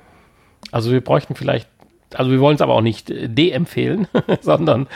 [0.73, 1.69] Also wir bräuchten vielleicht,
[2.15, 4.09] also wir wollen es aber auch nicht äh, de-empfehlen,
[4.41, 4.87] sondern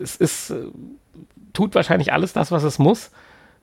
[0.00, 0.66] es ist, äh,
[1.52, 3.10] tut wahrscheinlich alles das, was es muss.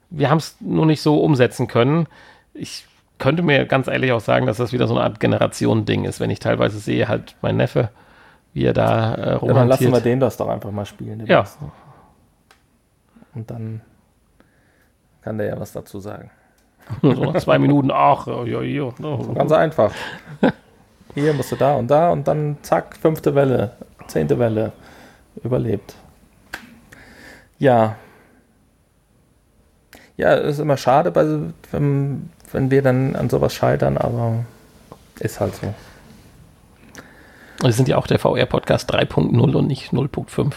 [0.10, 2.08] Wir haben es nur nicht so umsetzen können.
[2.54, 2.86] Ich
[3.18, 6.30] könnte mir ganz ehrlich auch sagen, dass das wieder so eine Art Generation-Ding ist, wenn
[6.30, 7.90] ich teilweise sehe, halt mein Neffe,
[8.54, 10.06] wie er da äh, Ja, dann lassen wir romantiert.
[10.06, 11.26] den das doch einfach mal spielen.
[11.28, 11.46] Ja.
[13.34, 13.82] Und dann
[15.22, 16.30] kann der ja was dazu sagen.
[17.02, 18.94] so zwei Minuten, ach, jo.
[19.02, 19.34] Oh.
[19.34, 19.94] Ganz einfach.
[21.14, 23.72] Hier musst du da und da und dann zack, fünfte Welle,
[24.08, 24.72] zehnte Welle.
[25.44, 25.96] Überlebt.
[27.58, 27.96] Ja.
[30.18, 31.26] Ja, ist immer schade, bei,
[31.72, 34.46] wenn, wenn wir dann an sowas scheitern, aber
[35.20, 35.74] ist halt so.
[37.62, 40.54] Wir sind ja auch der VR-Podcast 3.0 und nicht 0.5.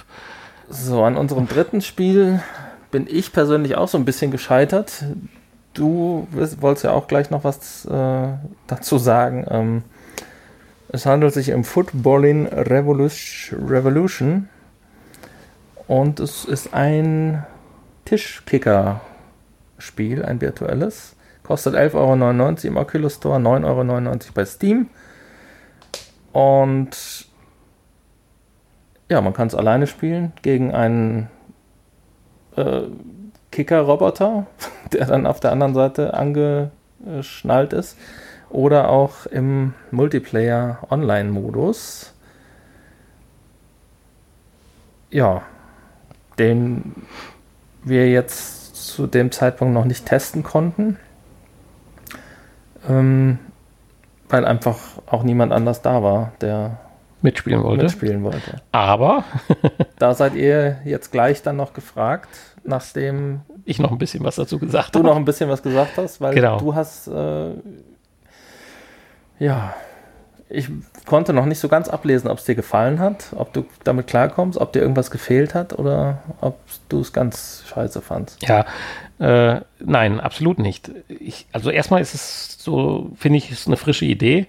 [0.71, 2.43] So, an unserem dritten Spiel
[2.95, 5.05] bin ich persönlich auch so ein bisschen gescheitert.
[5.72, 8.28] Du wolltest ja auch gleich noch was äh,
[8.68, 9.45] dazu sagen.
[9.51, 9.82] Ähm,
[10.90, 14.49] es handelt sich um Footballing Revolution
[15.88, 17.45] und es ist ein
[18.05, 21.16] Tischkicker-Spiel, ein virtuelles.
[21.42, 24.86] Kostet 11,99 Euro im Oculus Store, 9,99 Euro bei Steam.
[26.32, 27.26] Und
[29.09, 31.28] ja, man kann es alleine spielen gegen einen
[32.57, 32.83] äh,
[33.51, 34.47] Kicker-Roboter,
[34.93, 37.97] der dann auf der anderen Seite angeschnallt ist.
[38.51, 42.13] Oder auch im Multiplayer-Online-Modus.
[45.11, 45.43] Ja,
[46.39, 46.95] den
[47.83, 50.99] wir jetzt zu dem Zeitpunkt noch nicht testen konnten.
[52.89, 53.39] Ähm,
[54.29, 56.79] weil einfach auch niemand anders da war, der
[57.25, 57.83] Mitspielen wollte.
[57.85, 58.61] mitspielen wollte.
[58.70, 59.25] Aber
[59.99, 62.29] Da seid ihr jetzt gleich dann noch gefragt,
[62.62, 65.09] nachdem ich noch ein bisschen was dazu gesagt du habe.
[65.09, 66.59] noch ein bisschen was gesagt hast, weil Genau.
[66.59, 67.51] du hast, äh,
[69.39, 69.75] ja,
[70.49, 70.68] ich
[71.07, 74.59] konnte noch nicht so ganz ablesen, ob es dir gefallen hat, ob du damit klarkommst,
[74.61, 76.59] ob dir irgendwas gefehlt hat oder ob
[76.89, 78.47] du es ganz scheiße fandst.
[78.47, 78.64] Ja,
[79.18, 80.91] äh, nein, absolut nicht.
[81.09, 84.47] Ich, also erstmal ist es so, finde ich, ist eine frische Idee.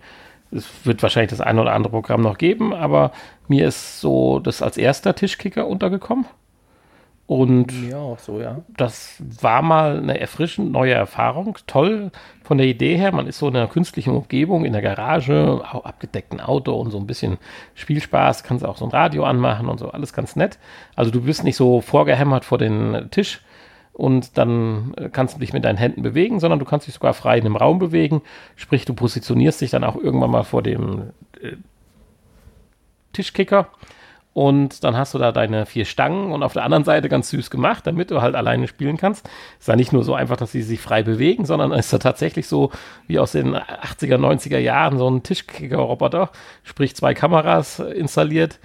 [0.56, 3.12] Es wird wahrscheinlich das eine oder andere Programm noch geben, aber
[3.48, 6.26] mir ist so das als erster Tischkicker untergekommen.
[7.28, 8.62] Und Ja, auch so, ja.
[8.78, 11.58] das war mal eine erfrischend neue Erfahrung.
[11.66, 12.12] Toll
[12.44, 13.12] von der Idee her.
[13.12, 17.08] Man ist so in einer künstlichen Umgebung, in der Garage, abgedeckten Auto und so ein
[17.08, 17.38] bisschen
[17.74, 18.44] Spielspaß.
[18.44, 19.90] Kannst auch so ein Radio anmachen und so.
[19.90, 20.60] Alles ganz nett.
[20.96, 23.42] Also du bist nicht so vorgehämmert vor den Tisch
[23.96, 27.14] und dann äh, kannst du dich mit deinen Händen bewegen, sondern du kannst dich sogar
[27.14, 28.22] frei in einem Raum bewegen.
[28.56, 31.54] Sprich, du positionierst dich dann auch irgendwann mal vor dem äh,
[33.14, 33.70] Tischkicker
[34.36, 37.50] und dann hast du da deine vier Stangen und auf der anderen Seite ganz süß
[37.50, 39.30] gemacht, damit du halt alleine spielen kannst.
[39.60, 42.50] Ist ja nicht nur so einfach, dass sie sich frei bewegen, sondern ist da tatsächlich
[42.50, 42.70] so
[43.08, 46.32] wie aus den 80er, 90er Jahren so ein Tischkicker-Roboter,
[46.64, 48.60] sprich zwei Kameras installiert,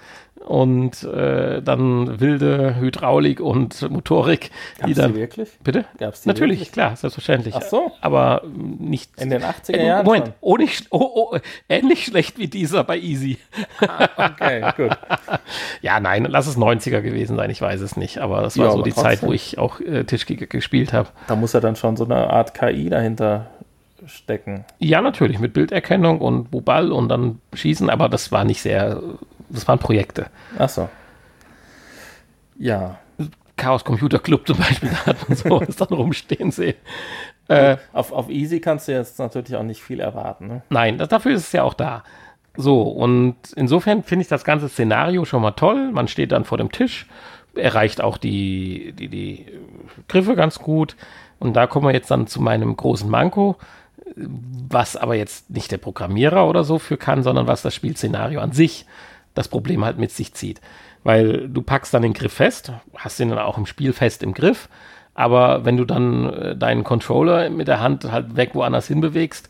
[0.47, 4.51] und äh, dann wilde Hydraulik und Motorik.
[4.79, 5.51] Gab's die dann, die wirklich?
[5.63, 5.85] Bitte?
[5.99, 6.73] Gab's die Natürlich, wirklich?
[6.73, 7.55] klar, selbstverständlich.
[7.57, 7.93] Ach so.
[8.01, 8.43] Aber
[8.79, 9.11] nicht.
[9.21, 11.39] In den 80er Äh, Jahren Moment, oh, nicht, oh, oh,
[11.69, 13.39] ähnlich schlecht wie dieser bei Easy.
[14.17, 14.97] Okay, gut.
[15.83, 18.19] Ja, nein, lass es 90er gewesen sein, ich weiß es nicht.
[18.19, 19.29] Aber das war Ja, so die Zeit, trotzdem.
[19.29, 21.09] wo ich auch äh, Tischkicker gespielt habe.
[21.29, 23.47] Da muss ja dann schon so eine Art KI dahinter
[24.11, 24.65] stecken.
[24.79, 29.01] Ja, natürlich, mit Bilderkennung und Buball und dann Schießen, aber das war nicht sehr,
[29.49, 30.27] das waren Projekte.
[30.59, 30.89] Ach so.
[32.59, 32.99] Ja.
[33.57, 36.77] Chaos Computer Club zum Beispiel, da hat man sowas dann rumstehen sehen.
[37.49, 40.47] Äh, Auf, auf Easy kannst du jetzt natürlich auch nicht viel erwarten.
[40.47, 40.63] Ne?
[40.71, 42.05] nein, das, dafür ist es ja auch da.
[42.57, 45.91] So, und insofern finde ich das ganze Szenario schon mal toll.
[45.93, 47.07] Man steht dann vor dem Tisch,
[47.55, 49.47] erreicht auch die, die, die
[50.09, 50.97] Griffe ganz gut.
[51.39, 53.57] Und da kommen wir jetzt dann zu meinem großen Manko,
[54.17, 58.53] was aber jetzt nicht der Programmierer oder so für kann, sondern was das Spielszenario an
[58.53, 58.87] sich
[59.35, 60.61] das Problem halt mit sich zieht.
[61.03, 64.35] Weil du packst dann den Griff fest, hast den dann auch im Spiel fest im
[64.35, 64.69] Griff,
[65.15, 69.49] aber wenn du dann äh, deinen Controller mit der Hand halt weg woanders hinbewegst,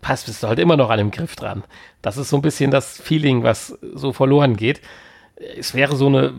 [0.00, 1.64] passt bist du halt immer noch an dem Griff dran.
[2.02, 4.80] Das ist so ein bisschen das Feeling, was so verloren geht.
[5.58, 6.34] Es wäre so eine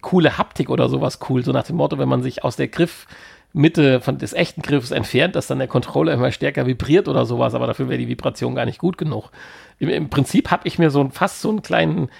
[0.00, 2.68] coole Haptik oder sowas cool, so nach dem Motto, wenn man sich aus der
[3.52, 7.54] Griffmitte von des echten Griffes entfernt, dass dann der Controller immer stärker vibriert oder sowas,
[7.54, 9.30] aber dafür wäre die Vibration gar nicht gut genug.
[9.78, 12.10] Im, im Prinzip habe ich mir so ein, fast so einen kleinen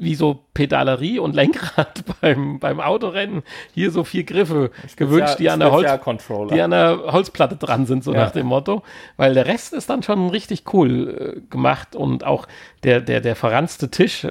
[0.00, 3.42] wie so Pedalerie und Lenkrad beim, beim Autorennen
[3.74, 5.90] hier so vier Griffe gewünscht, die an der Holz,
[6.52, 8.20] die an der Holzplatte dran sind, so Ja.
[8.24, 8.82] nach dem Motto.
[9.16, 12.46] Weil der Rest ist dann schon richtig cool äh, gemacht und auch
[12.82, 14.30] der, der, der verranzte Tisch äh,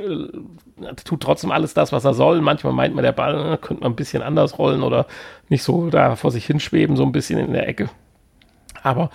[1.05, 2.41] tut trotzdem alles das, was er soll.
[2.41, 5.05] Manchmal meint man, der Ball äh, könnte man ein bisschen anders rollen oder
[5.49, 7.89] nicht so da vor sich hinschweben, so ein bisschen in der Ecke.
[8.81, 9.09] Aber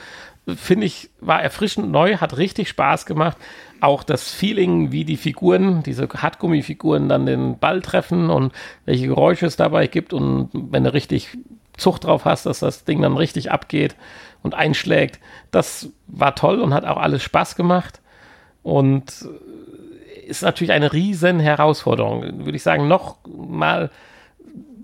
[0.46, 3.36] finde ich, war erfrischend neu, hat richtig Spaß gemacht.
[3.80, 8.52] Auch das Feeling, wie die Figuren, diese Hartgummifiguren dann den Ball treffen und
[8.84, 11.36] welche Geräusche es dabei gibt und wenn du richtig
[11.76, 13.96] Zucht drauf hast, dass das Ding dann richtig abgeht
[14.42, 15.18] und einschlägt,
[15.50, 18.00] das war toll und hat auch alles Spaß gemacht
[18.62, 19.26] und
[20.22, 22.44] äh, ist natürlich eine riesen Herausforderung.
[22.44, 23.90] Würde ich sagen, noch mal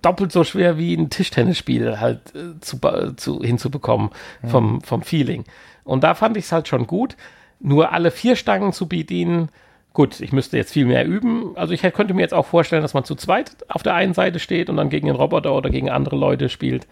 [0.03, 2.79] doppelt so schwer wie ein Tischtennisspiel halt äh, zu,
[3.17, 4.11] zu, hinzubekommen
[4.47, 5.45] vom, vom Feeling.
[5.85, 7.17] Und da fand ich es halt schon gut.
[7.61, 9.49] Nur alle vier Stangen zu bedienen,
[9.93, 11.57] gut, ich müsste jetzt viel mehr üben.
[11.57, 14.15] Also ich hätte- könnte mir jetzt auch vorstellen, dass man zu zweit auf der einen
[14.15, 16.87] Seite steht und dann gegen den Roboter oder gegen andere Leute spielt.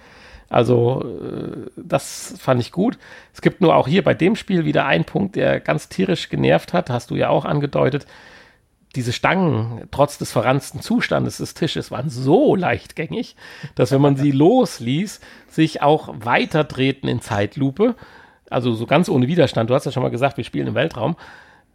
[0.50, 2.98] Also äh, das fand ich gut.
[3.34, 6.72] Es gibt nur auch hier bei dem Spiel wieder einen Punkt, der ganz tierisch genervt
[6.72, 8.06] hat, hast du ja auch angedeutet
[8.94, 13.36] diese Stangen, trotz des verranzten Zustandes des Tisches, waren so leichtgängig,
[13.74, 17.94] dass wenn man sie losließ, sich auch weiter drehten in Zeitlupe.
[18.50, 19.68] Also so ganz ohne Widerstand.
[19.68, 21.16] Du hast ja schon mal gesagt, wir spielen im Weltraum.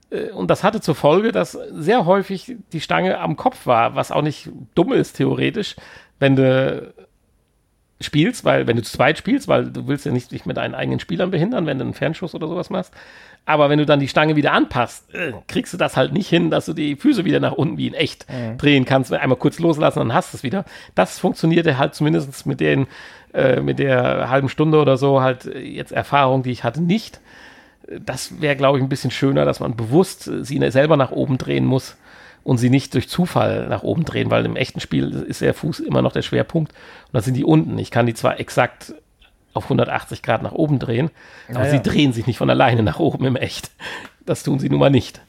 [0.10, 4.12] Äh, Und das hatte zur Folge, dass sehr häufig die Stange am Kopf war, was
[4.12, 5.76] auch nicht dumm ist, theoretisch,
[6.20, 6.94] wenn du
[8.02, 10.76] spielst, weil, wenn du zu zweit spielst, weil du willst ja nicht dich mit deinen
[10.76, 12.94] eigenen Spielern behindern, wenn du einen Fernschuss oder sowas machst.
[13.46, 16.50] Aber wenn du dann die Stange wieder anpasst, äh, kriegst du das halt nicht hin,
[16.50, 18.26] dass du die Füße wieder nach unten wie in echt
[18.58, 20.64] drehen kannst, einmal kurz loslassen, dann hast du es wieder.
[20.96, 22.88] Das funktionierte halt zumindest mit den,
[23.34, 27.20] äh, mit der halben Stunde oder so halt äh, jetzt Erfahrung, die ich hatte, nicht.
[28.00, 31.38] Das wäre, glaube ich, ein bisschen schöner, dass man bewusst äh, sie selber nach oben
[31.38, 31.98] drehen muss
[32.44, 35.80] und sie nicht durch Zufall nach oben drehen, weil im echten Spiel ist der Fuß
[35.80, 37.78] immer noch der Schwerpunkt und dann sind die unten.
[37.78, 38.94] Ich kann die zwar exakt
[39.54, 41.12] auf 180 Grad nach oben drehen,
[41.50, 43.72] aber Ja, sie drehen sich nicht von alleine nach oben im Echt.
[44.26, 45.22] Das tun sie nun mal nicht.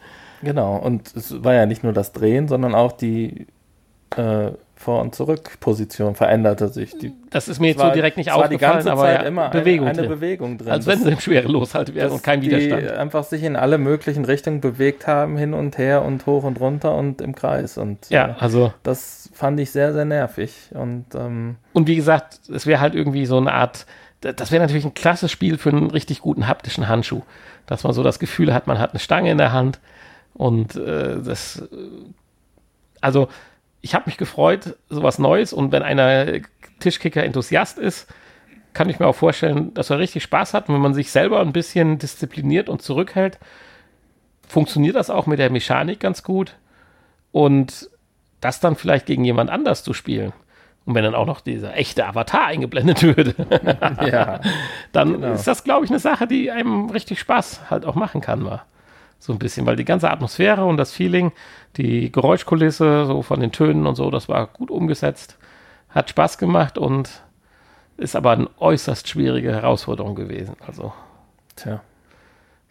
[0.43, 3.47] Genau, und es war ja nicht nur das Drehen, sondern auch die
[4.17, 6.97] äh, Vor- und Zurückposition veränderte sich.
[6.99, 9.03] Die, Das ist mir jetzt war- so direkt nicht es war die aufgefallen, ganze aber
[9.03, 10.19] Zeit ja, immer Bewegung eine, eine drin.
[10.21, 10.69] Bewegung drin.
[10.71, 12.83] Als wenn sie im Schwerelos halt wäre und kein Widerstand.
[12.83, 16.61] Die einfach sich in alle möglichen Richtungen bewegt haben, hin und her und hoch und
[16.61, 17.79] runter und im Kreis.
[17.79, 20.53] Und Ja, äh, also das fand ich sehr, sehr nervig.
[20.75, 23.87] Und ähm, Und wie gesagt, es wäre halt irgendwie so eine Art,
[24.33, 27.23] das wäre natürlich ein klasse Spiel für einen richtig guten haptischen Handschuh.
[27.67, 29.81] Dass man so das Gefühl hat, man hat eine Stange in der Hand
[30.35, 31.67] und äh, das, äh,
[33.01, 33.29] also
[33.81, 36.41] ich habe mich gefreut, sowas Neues und wenn einer
[36.81, 38.07] Tischkicker-Enthusiast ist,
[38.73, 40.69] kann ich mir auch vorstellen, dass er richtig Spaß hat.
[40.69, 43.39] Und wenn man sich selber ein bisschen diszipliniert und zurückhält,
[44.49, 46.57] funktioniert das auch mit der Mechanik ganz gut.
[47.31, 47.89] Und
[48.41, 50.33] das dann vielleicht gegen jemand anders zu spielen.
[50.87, 53.35] Und wenn dann auch noch dieser echte Avatar eingeblendet würde,
[54.07, 54.41] ja,
[54.93, 55.33] dann Genau.
[55.33, 58.43] ist das, glaube ich, eine Sache, die einem richtig Spaß halt auch machen kann.
[58.43, 58.63] Mal.
[59.19, 61.33] So ein bisschen, weil die ganze Atmosphäre und das Feeling,
[61.79, 65.39] die Geräuschkulisse, so von den Tönen und so, das war gut umgesetzt,
[65.89, 67.23] hat Spaß gemacht und
[67.97, 70.57] ist aber eine äußerst schwierige Herausforderung gewesen.
[70.67, 70.93] Also
[71.57, 71.81] tja.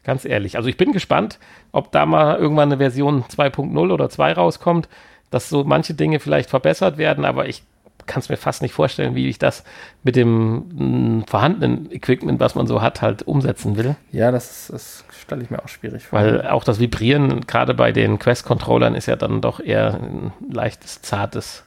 [0.03, 0.57] Ganz ehrlich.
[0.57, 1.39] Also ich bin gespannt,
[1.71, 4.89] ob da mal irgendwann eine Version 2.0 oder 2 rauskommt,
[5.31, 7.63] dass so manche Dinge vielleicht verbessert werden, aber ich
[8.05, 9.63] kann es mir fast nicht vorstellen, wie ich das
[10.03, 13.95] mit dem mh, vorhandenen Equipment, was man so hat, halt umsetzen will.
[14.11, 16.19] Ja, das, das stelle ich mir auch schwierig vor.
[16.19, 21.01] Weil auch das Vibrieren, gerade bei den Quest-Controllern, ist ja dann doch eher ein leichtes,
[21.01, 21.63] zartes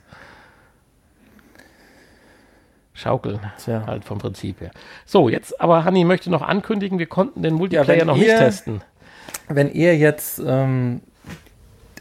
[2.95, 3.41] Schaukeln.
[3.63, 3.85] Tja.
[3.87, 4.71] Halt vom Prinzip her.
[5.05, 8.39] So, jetzt aber, Hanni möchte noch ankündigen, wir konnten den Multiplayer wenn noch nicht ihr-
[8.39, 8.81] testen.
[9.49, 11.01] Wenn ihr jetzt ähm,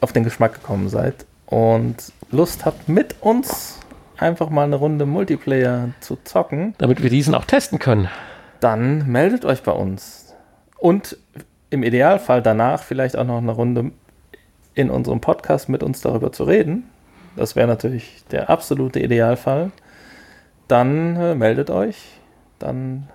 [0.01, 1.95] auf den Geschmack gekommen seid und
[2.31, 3.79] Lust habt, mit uns
[4.17, 8.09] einfach mal eine Runde Multiplayer zu zocken, Damit wir diesen auch testen können.
[8.59, 10.33] dann meldet euch bei uns.
[10.77, 11.17] Und
[11.69, 13.91] im Idealfall danach vielleicht auch noch eine Runde
[14.73, 16.83] in unserem Podcast mit uns darüber zu reden.
[17.35, 19.71] Das wäre natürlich der absolute Idealfall.
[20.67, 21.97] Dann äh, meldet euch.
[22.59, 23.09] Dann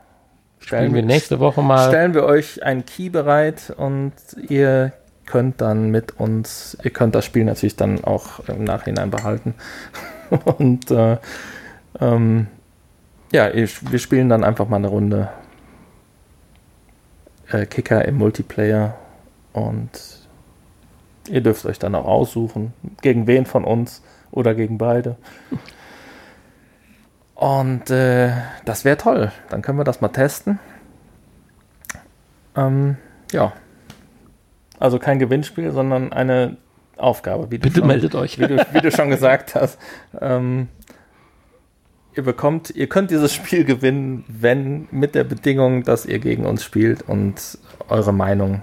[0.59, 1.89] Spielen wir nächste Woche mal.
[1.89, 4.13] stellen wir euch einen Key bereit und
[4.49, 4.93] ihr
[5.25, 9.55] könnt dann mit uns, ihr könnt das Spiel natürlich dann auch im Nachhinein behalten.
[10.59, 11.18] und äh,
[12.01, 12.47] ähm,
[13.33, 15.28] ja, ich, wir spielen dann einfach mal eine Runde
[17.49, 18.95] äh, Kicker im Multiplayer
[19.53, 19.91] und
[21.28, 22.72] ihr dürft euch dann auch aussuchen,
[23.03, 25.16] gegen wen von uns oder gegen beide.
[27.35, 28.33] Und äh,
[28.66, 29.33] das wäre toll.
[29.49, 30.59] Dann können wir das mal testen.
[32.55, 32.99] Ähm,
[33.33, 33.55] ja.
[34.78, 36.59] Also kein Gewinnspiel, sondern eine
[37.01, 37.51] Aufgabe.
[37.51, 38.39] Wie du Bitte schon, meldet euch.
[38.39, 39.79] Wie du, wie du schon gesagt hast.
[40.21, 40.69] Ähm,
[42.15, 46.63] ihr bekommt, ihr könnt dieses Spiel gewinnen, wenn mit der Bedingung, dass ihr gegen uns
[46.65, 48.63] spielt und eure Meinung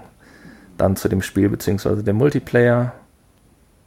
[0.76, 2.02] dann zu dem Spiel bzw.
[2.02, 2.92] dem Multiplayer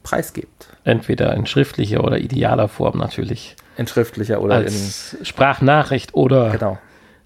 [0.02, 0.68] preisgebt.
[0.84, 3.56] Entweder in schriftlicher oder idealer Form natürlich.
[3.76, 6.78] In schriftlicher oder Als Sprachnachricht oder in genau,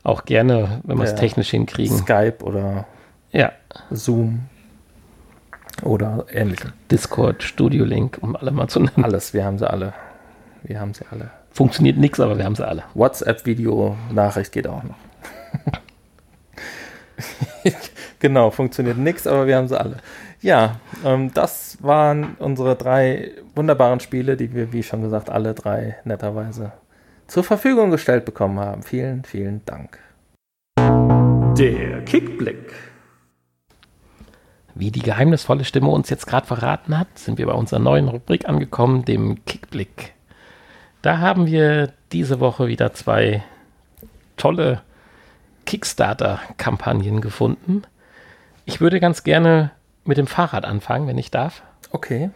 [0.05, 1.17] auch gerne, wenn wir es Ja.
[1.17, 1.97] technisch hinkriegen.
[1.99, 2.87] Skype oder
[3.33, 3.53] Ja,
[3.91, 4.43] Zoom
[5.83, 6.73] oder ähnlichem.
[6.91, 9.05] Discord, Studio Link, um alle mal zu nennen.
[9.05, 9.93] Alles, wir haben sie alle.
[10.63, 11.31] Wir haben sie alle.
[11.51, 12.85] Funktioniert nichts, aber wir haben sie alle.
[12.95, 14.97] WhatsApp-Video-Nachricht geht auch noch.
[18.19, 19.99] genau, funktioniert nichts, aber wir haben sie alle.
[20.41, 25.97] Ja, ähm, das waren unsere drei wunderbaren Spiele, die wir, wie schon gesagt, alle drei
[26.05, 26.73] netterweise
[27.27, 28.83] zur Verfügung gestellt bekommen haben.
[28.83, 29.99] Vielen, vielen Dank.
[31.59, 32.73] Der Kickblick.
[34.79, 38.47] Wie die geheimnisvolle Stimme uns jetzt gerade verraten hat, sind wir bei unserer neuen Rubrik
[38.47, 40.13] angekommen, dem Kickblick.
[41.01, 43.43] Da haben wir diese Woche wieder zwei
[44.37, 44.83] tolle
[45.65, 47.85] Kickstarter-Kampagnen gefunden.
[48.67, 49.71] Ich würde ganz gerne
[50.05, 51.63] mit dem Fahrrad anfangen, wenn ich darf.
[51.91, 52.31] Okay.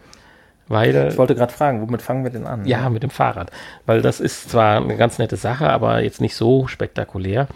[0.67, 2.65] Weil, Ich wollte gerade fragen, womit fangen wir denn an?
[2.65, 3.51] ja, mit dem Fahrrad.
[3.85, 7.47] Weil das ist zwar eine ganz nette Sache, aber jetzt nicht so spektakulär.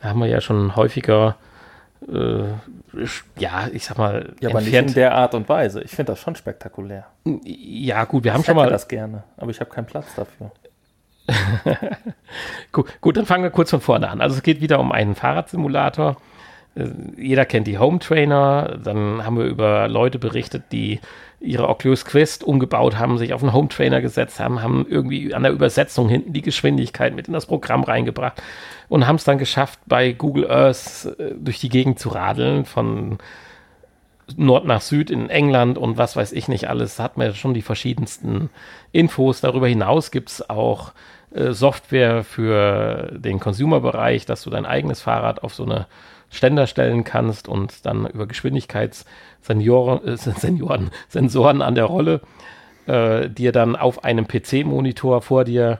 [0.00, 1.36] Da haben wir ja schon häufiger,
[2.08, 2.44] äh,
[3.38, 5.82] ja, ich sag mal, Ja, aber nicht in der Art und Weise.
[5.82, 7.06] Ich finde das schon spektakulär.
[7.44, 10.06] ja, gut, wir haben Ich schon hätte mal das gerne, aber ich habe keinen Platz
[10.16, 10.50] dafür.
[12.72, 14.20] Gut, gut, dann fangen wir kurz von vorne an.
[14.20, 16.16] Also es geht wieder um einen Fahrradsimulator.
[16.74, 16.86] Äh,
[17.16, 18.78] Jeder kennt die Home Trainer.
[18.82, 21.00] Dann haben wir über Leute berichtet, die
[21.40, 25.42] ihre Oculus Quest umgebaut haben, sich auf einen Home Trainer gesetzt haben, haben irgendwie an
[25.42, 28.42] der Übersetzung hinten die Geschwindigkeit mit in das Programm reingebracht
[28.90, 33.18] und haben es dann geschafft, bei Google Earth äh, durch die Gegend zu radeln von
[34.36, 37.54] Nord nach Süd in England und was weiß ich nicht alles, hat man ja schon
[37.54, 38.50] die verschiedensten
[38.92, 39.40] Infos.
[39.40, 40.92] Darüber hinaus gibt es auch
[41.32, 45.86] äh, Software für den Consumer-Bereich, dass du dein eigenes Fahrrad auf so eine
[46.28, 50.16] Ständer stellen kannst und dann über Geschwindigkeitssenioren, äh,
[51.08, 52.20] Sensoren an der Rolle
[52.86, 55.78] äh, dir dann auf einem PC-Monitor vor dir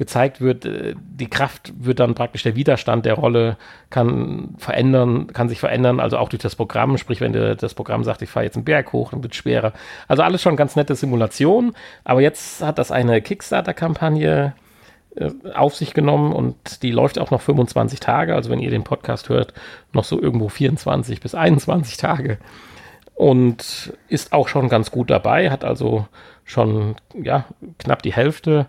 [0.00, 3.58] gezeigt wird, äh, die Kraft wird dann praktisch der Widerstand der Rolle
[3.90, 8.02] kann verändern, kann sich verändern, also auch durch das Programm, sprich, wenn dir das Programm
[8.02, 9.74] sagt, ich fahre jetzt einen Berg hoch, dann wird es schwerer.
[10.08, 14.54] Also alles schon ganz nette Simulation, aber jetzt hat das eine Kickstarter-Kampagne
[15.16, 18.84] äh, auf sich genommen und die läuft auch noch 25 Tage, also wenn ihr den
[18.84, 19.52] Podcast hört,
[19.92, 22.38] noch so irgendwo 24 bis 21 Tage.
[23.14, 26.06] Und ist auch schon ganz gut dabei, hat also
[26.46, 27.44] schon ja
[27.78, 28.66] knapp die Hälfte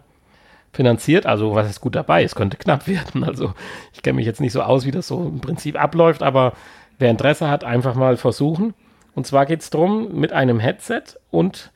[0.74, 1.26] finanziert.
[1.26, 2.24] Also was ist gut dabei?
[2.24, 3.24] Es könnte knapp werden.
[3.24, 3.54] Also
[3.94, 6.54] ich kenne mich jetzt nicht so aus, wie das so im Prinzip abläuft, aber
[7.00, 8.74] wer Interesse hat, einfach mal versuchen.
[9.14, 11.72] Und zwar geht es darum, mit einem Headset und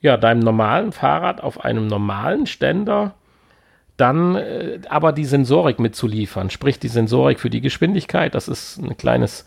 [0.00, 3.14] ja, deinem normalen Fahrrad auf einem normalen Ständer
[3.98, 6.50] dann äh, aber die Sensorik mitzuliefern.
[6.50, 8.34] Sprich, die Sensorik für die Geschwindigkeit.
[8.34, 9.44] Das ist ein kleines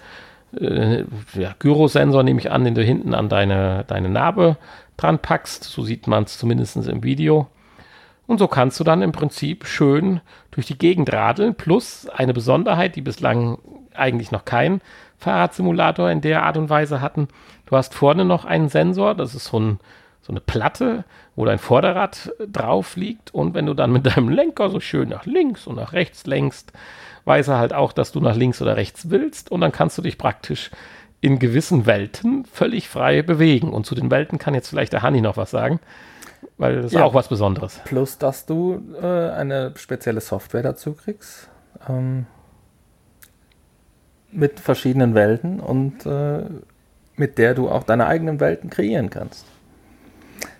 [0.59, 4.57] äh, ja, Gyrosensor, nehme ich an, den du hinten an deine, deine Narbe
[4.97, 5.63] dran packst.
[5.63, 7.47] So sieht man es zumindest im Video.
[8.31, 10.21] Und so kannst du dann im Prinzip schön
[10.51, 11.53] durch die Gegend radeln.
[11.53, 13.57] Plus eine Besonderheit, die bislang
[13.93, 14.79] eigentlich noch keinen
[15.17, 17.27] Fahrradsimulator in der Art und Weise hatten.
[17.65, 19.79] Du hast vorne noch einen Sensor, das ist so, ein,
[20.21, 21.03] so eine Platte,
[21.35, 23.33] wo dein Vorderrad drauf liegt.
[23.33, 26.71] Und wenn du dann mit deinem Lenker so schön nach links und nach rechts lenkst,
[27.25, 29.51] weiß er halt auch, dass du nach links oder rechts willst.
[29.51, 30.71] Und dann kannst du dich praktisch
[31.19, 33.73] in gewissen Welten völlig frei bewegen.
[33.73, 35.81] Und zu den Welten kann jetzt vielleicht der Hanni noch was sagen,
[36.57, 37.03] weil das ist Ja.
[37.03, 37.79] auch was Besonderes.
[37.85, 41.49] Plus, dass du äh, eine spezielle Software dazu kriegst.
[41.89, 42.25] Ähm,
[44.31, 46.43] mit verschiedenen Welten und äh,
[47.15, 49.45] mit der du auch deine eigenen Welten kreieren kannst.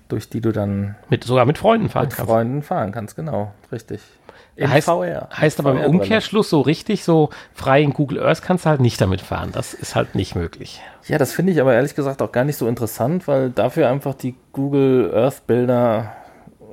[0.10, 2.30] Durch die du dann Mit, sogar mit Freunden fahren mit kannst.
[2.30, 3.54] Freunden fahren kannst, genau.
[3.72, 4.02] Richtig.
[4.60, 5.88] Heißt- Heißt aber im VR-Brille.
[5.88, 9.50] Umkehrschluss so richtig, so frei in Google Earth kannst du halt nicht damit fahren.
[9.54, 10.82] Das ist halt nicht möglich.
[11.08, 14.14] Ja, das finde ich aber ehrlich gesagt auch gar nicht so interessant, weil dafür einfach
[14.14, 16.12] die Google Earth Bilder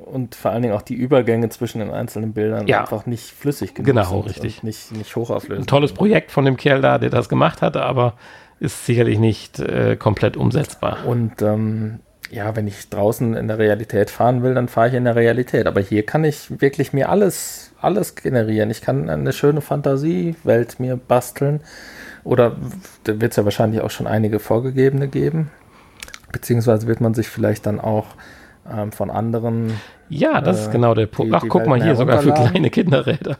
[0.05, 2.81] und vor allen Dingen auch die Übergänge zwischen den einzelnen Bildern Ja.
[2.81, 4.63] einfach nicht flüssig genug Genau, sind richtig.
[4.63, 5.63] nicht, nicht hochauflösend.
[5.65, 8.13] Ein tolles Projekt von dem Kerl da, der das gemacht hatte, aber
[8.59, 11.05] ist sicherlich nicht äh, komplett umsetzbar.
[11.05, 11.99] Und ähm,
[12.31, 15.65] ja, wenn ich draußen in der Realität fahren will, dann fahre ich in der Realität.
[15.67, 18.69] Aber hier kann ich wirklich mir alles, alles generieren.
[18.69, 21.61] Ich kann eine schöne Fantasiewelt mir basteln.
[22.23, 22.55] Oder
[23.05, 25.51] da wird es ja wahrscheinlich auch schon einige vorgegebene geben.
[26.31, 28.07] Beziehungsweise wird man sich vielleicht dann auch
[28.71, 31.33] ähm, von anderen, Ja, das Äh, ist genau der Punkt.
[31.33, 33.37] Ach, guck mal Welten hier, sogar für kleine Kinderräder.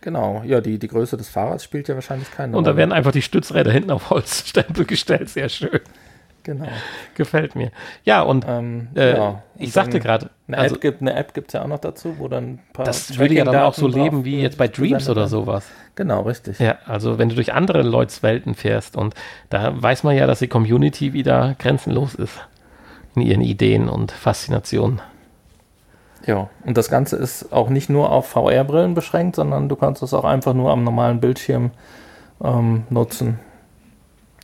[0.00, 2.78] genau, ja, die, die Größe des Fahrrads spielt ja wahrscheinlich keine Und da Rolle.
[2.78, 5.28] werden einfach die Stützräder hinten auf Holzstempel gestellt.
[5.28, 5.80] Sehr schön.
[6.42, 6.66] Genau.
[7.14, 7.70] Gefällt mir.
[8.04, 9.42] Ja, und Ähm, äh, ja.
[9.56, 12.44] ich Und sagte gerade, Eine also App gibt gibt's ja auch noch dazu, wo dann
[12.44, 15.66] ein paar das würde ja dann auch so leben wie jetzt bei Dreams oder sowas.
[15.94, 16.58] Genau, richtig.
[16.58, 19.14] Ja, also wenn du durch andere Leuts Welten fährst und
[19.50, 22.40] da weiß man ja, dass die Community wieder grenzenlos ist
[23.14, 25.00] in ihren Ideen und Faszinationen.
[26.26, 30.12] Ja, und das Ganze ist auch nicht nur auf VR-Brillen beschränkt, sondern du kannst es
[30.14, 31.70] auch einfach nur am normalen Bildschirm
[32.42, 33.38] ähm, nutzen.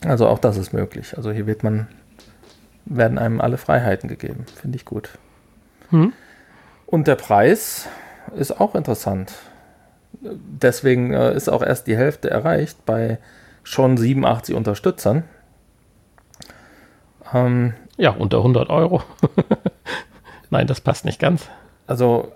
[0.05, 1.17] Also auch das ist möglich.
[1.17, 1.89] Also hier wird man,
[2.85, 4.47] werden einem alle Freiheiten gegeben.
[4.61, 5.11] Finde ich gut.
[5.91, 6.13] Hm?
[6.87, 7.89] Und der Preis
[8.37, 9.33] ist auch interessant.
[10.21, 13.19] Deswegen äh, ist auch erst die Hälfte erreicht bei
[13.63, 15.25] schon 87 Unterstützern.
[17.33, 19.03] Ähm, Ja, unter 100 Euro.
[20.51, 21.49] Nein, das passt nicht ganz.
[21.87, 22.33] also,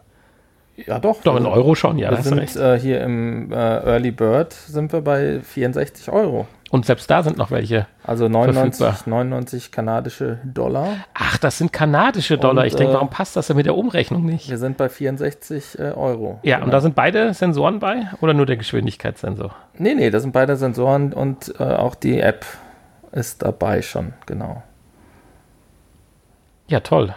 [0.76, 1.22] ja doch.
[1.22, 4.92] Doch, in also, Euro schon, ja, wir sind äh, hier im äh, Early Bird sind
[4.92, 6.48] wir bei 64 Euro.
[6.70, 7.88] Und selbst da sind noch welche.
[8.04, 9.10] Also 99, Verfügbar.
[9.18, 10.86] 99 kanadische Dollar.
[11.14, 12.62] Ach, das sind kanadische Dollar.
[12.62, 14.48] Und, ich denke, äh, warum passt das denn mit der Umrechnung nicht?
[14.48, 16.38] Wir sind bei 64 äh, Euro.
[16.44, 16.66] Ja, Genau.
[16.66, 19.52] und da sind beide Sensoren bei oder nur der Geschwindigkeitssensor?
[19.78, 22.46] Nee, nee, da sind beide Sensoren und äh, auch die App
[23.10, 24.62] ist dabei schon, genau.
[26.68, 27.12] Ja, toll.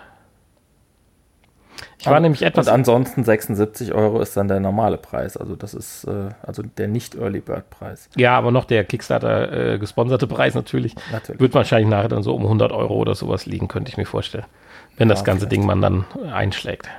[2.06, 2.68] Ich war nämlich etwas.
[2.68, 5.38] Und ansonsten 76 Euro ist dann der normale Preis.
[5.38, 8.10] Also das ist äh, also der nicht Early Bird Preis.
[8.18, 10.96] Ja, aber noch der Kickstarter äh, gesponserte Preis natürlich.
[11.14, 11.40] Natürlich.
[11.40, 14.44] Wird wahrscheinlich nachher dann so um 100 Euro oder sowas liegen, könnte ich mir vorstellen.
[14.98, 15.54] Wenn das Ja, ganze vielleicht.
[15.54, 16.90] Ding man dann einschlägt.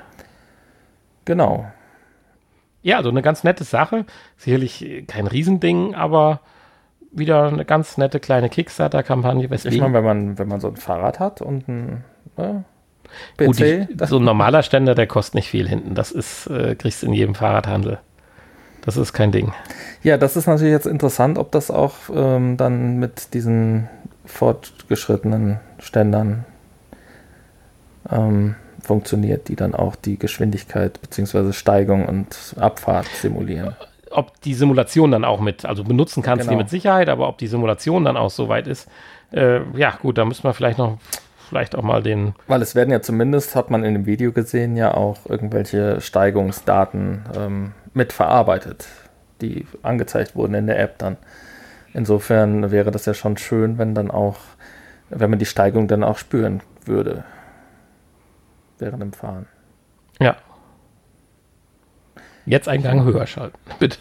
[1.26, 1.66] Genau.
[2.82, 4.06] Ja, also eine ganz nette Sache.
[4.38, 6.40] Sicherlich kein Riesending, aber
[7.12, 9.48] wieder eine ganz nette kleine Kickstarter-Kampagne.
[9.52, 12.04] Ich meine, wenn man, wenn man so ein Fahrrad hat und ein
[12.36, 12.54] äh,
[13.36, 15.94] PC, Gut, das- so ein normaler Ständer, der kostet nicht viel hinten.
[15.94, 17.98] Das ist, äh, kriegst du in jedem Fahrradhandel.
[18.82, 19.52] Das ist kein Ding.
[20.02, 23.88] Ja, das ist natürlich jetzt interessant, ob das auch ähm, dann mit diesen
[24.26, 26.44] fortgeschrittenen Ständern
[28.10, 31.52] ähm, funktioniert, die dann auch die Geschwindigkeit bzw.
[31.52, 33.74] Steigung und Abfahrt simulieren.
[34.10, 36.58] Ob die Simulation dann auch mit, also benutzen kannst du die Genau.
[36.62, 38.88] mit Sicherheit, aber ob die Simulation dann auch so weit ist,
[39.32, 40.98] äh, ja gut, da müssen wir vielleicht noch,
[41.48, 44.76] vielleicht auch mal den, Weil es werden ja zumindest, hat man in dem Video gesehen,
[44.76, 48.86] ja auch irgendwelche Steigungsdaten ähm, mit verarbeitet,
[49.40, 51.16] die angezeigt wurden in der App dann.
[51.92, 54.38] Insofern wäre das ja schon schön, wenn dann auch,
[55.10, 57.24] wenn man die Steigung dann auch spüren würde
[58.78, 59.46] während dem Fahren.
[60.20, 60.36] ja.
[62.46, 63.96] Jetzt einen Gang höher schalten, bitte.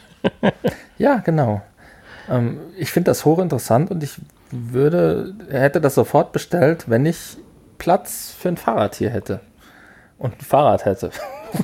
[0.98, 1.62] Ja, genau.
[2.30, 4.20] Ähm, ich finde das hochinteressant und ich
[4.54, 7.38] würde, hätte das sofort bestellt, wenn ich
[7.78, 9.39] Platz für ein Fahrrad hier hätte.
[10.18, 11.12] Und ein Fahrrad hätte.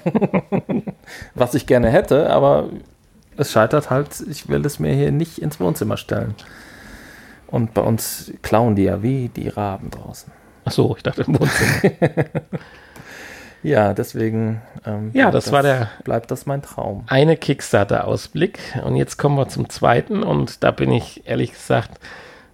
[1.35, 2.69] Was ich gerne hätte, aber
[3.37, 6.35] es scheitert halt, ich will es mir hier nicht ins Wohnzimmer stellen.
[7.47, 10.31] Und bei uns klauen die ja wie die Raben draußen.
[10.65, 12.25] Ach so, ich dachte im Wohnzimmer.
[13.61, 17.03] Ja, deswegen ähm, Ja, bleibt das war der- bleibt das mein Traum.
[17.07, 21.99] Eine Kickstarter-Ausblick und jetzt kommen wir zum zweiten und da bin ich ehrlich gesagt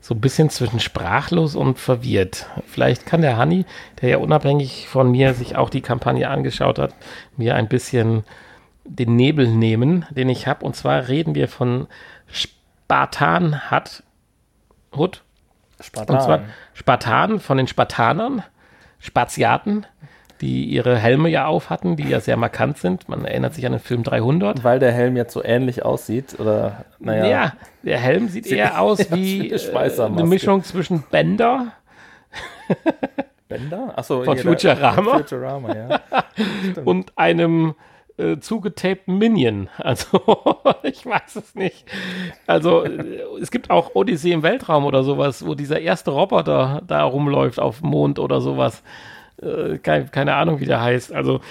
[0.06, 2.46] so ein bisschen zwischen sprachlos und verwirrt.
[2.68, 3.66] Vielleicht kann der Hanni,
[4.02, 6.94] der ja unabhängig von mir sich auch die Kampagne angeschaut hat,
[7.38, 8.24] mir ein bisschen
[8.84, 10.64] den Nebel nehmen, den ich habe.
[10.64, 11.88] Und zwar reden wir von
[12.28, 14.04] Spartan hat
[14.96, 15.24] Hut.
[15.80, 16.16] Spartan.
[16.16, 16.40] Und zwar
[16.76, 18.44] Spartan von den Spartanern,
[19.00, 19.88] Spaziaten,
[20.42, 23.08] die ihre Helme ja auf hatten, die ja sehr markant sind.
[23.08, 24.64] Man erinnert sich an den Film 300.
[24.64, 27.26] Weil der Helm jetzt so ähnlich aussieht, oder, naja.
[27.28, 31.74] Ja, der Helm sieht, eher aus wie wie eine äh, eine Mischung zwischen Bender
[33.48, 33.94] Bender?
[33.96, 35.12] Achso, Von hier, der- Futurama?
[35.12, 36.02] von Futurama, ja.
[36.84, 37.76] und einem
[38.18, 39.70] äh, zugetapten Minion.
[39.78, 40.20] Also,
[40.84, 41.86] ich weiß es nicht.
[42.48, 47.04] Also, äh, es gibt auch Odyssee im Weltraum oder sowas, wo dieser erste Roboter da
[47.04, 48.84] rumläuft auf dem Mond oder sowas.
[49.46, 51.14] Äh, kein, keine Ahnung, wie der heißt.
[51.14, 51.42] Also,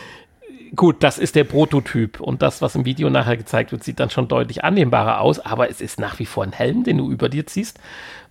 [0.75, 4.11] gut, das ist der Prototyp und das, was im Video nachher gezeigt wird, sieht dann
[4.11, 7.29] schon deutlich annehmbarer aus, aber es ist nach wie vor ein Helm, den du über
[7.29, 7.79] dir ziehst.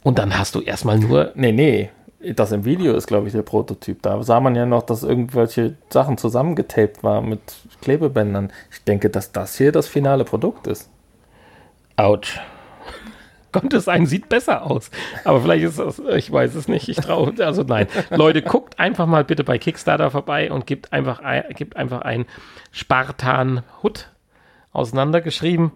[0.04, 1.90] Und dann hast du erstmal nur Nee, nee.
[2.36, 4.02] Das im Video ist, glaube ich, der Prototyp.
[4.02, 7.42] Da sah man ja noch, dass irgendwelche Sachen zusammengetaped waren mit
[7.82, 8.52] Klebebändern.
[8.72, 10.90] Ich denke, dass das hier das finale Produkt ist.
[11.98, 12.40] Autsch.
[13.54, 14.92] Könnte sein, sieht besser aus.
[15.24, 16.90] Aber vielleicht ist das, ich weiß es nicht.
[16.90, 17.88] Ich traue, also nein.
[18.10, 22.26] Leute, guckt einfach mal bitte bei Kickstarter vorbei und gebt einfach ein, gebt einfach ein
[22.72, 24.10] Spartan Hut
[24.74, 25.72] auseinandergeschrieben.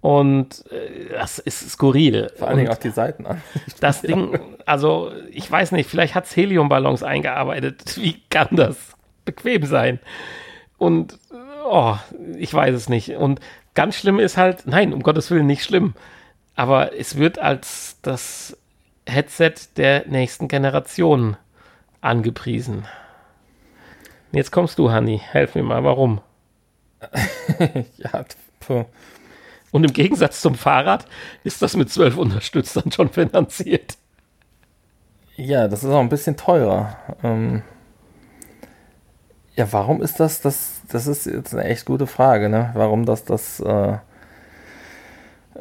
[0.00, 2.30] Und äh, das ist skurril.
[2.36, 3.42] Vor allen Dingen auch die Seiten an.
[3.80, 7.96] das Ding, also ich weiß nicht, vielleicht hat es Heliumballons eingearbeitet.
[7.96, 8.76] Wie kann das
[9.24, 9.98] bequem sein?
[10.78, 11.18] Und
[11.64, 11.96] oh,
[12.36, 13.16] ich weiß es nicht.
[13.16, 13.40] Und
[13.74, 15.94] ganz schlimm ist halt, nein, um Gottes Willen nicht schlimm.
[16.58, 18.58] Aber es wird als das
[19.06, 21.36] Headset der nächsten Generation
[22.00, 22.84] angepriesen.
[24.32, 25.18] Jetzt kommst du, Hanni.
[25.18, 26.20] Helf mir mal, warum?
[27.98, 28.24] ja,
[28.58, 28.86] puh.
[29.70, 31.04] Und im Gegensatz zum Fahrrad
[31.44, 33.96] ist das mit zwölf Unterstützern schon finanziert.
[35.36, 36.96] ja, das ist auch ein bisschen teurer.
[37.22, 37.62] Ähm
[39.54, 42.72] ja, warum ist das, das, das ist jetzt eine echt gute Frage, ne?
[42.74, 43.98] Warum das das äh,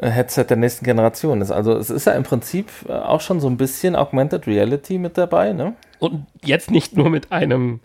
[0.02, 1.52] Headset der nächsten Generation ist.
[1.52, 5.18] Also es ist ja im Prinzip äh, auch schon so ein bisschen Augmented Reality mit
[5.18, 5.76] dabei, ne?
[6.00, 7.80] Und jetzt nicht nur mit einem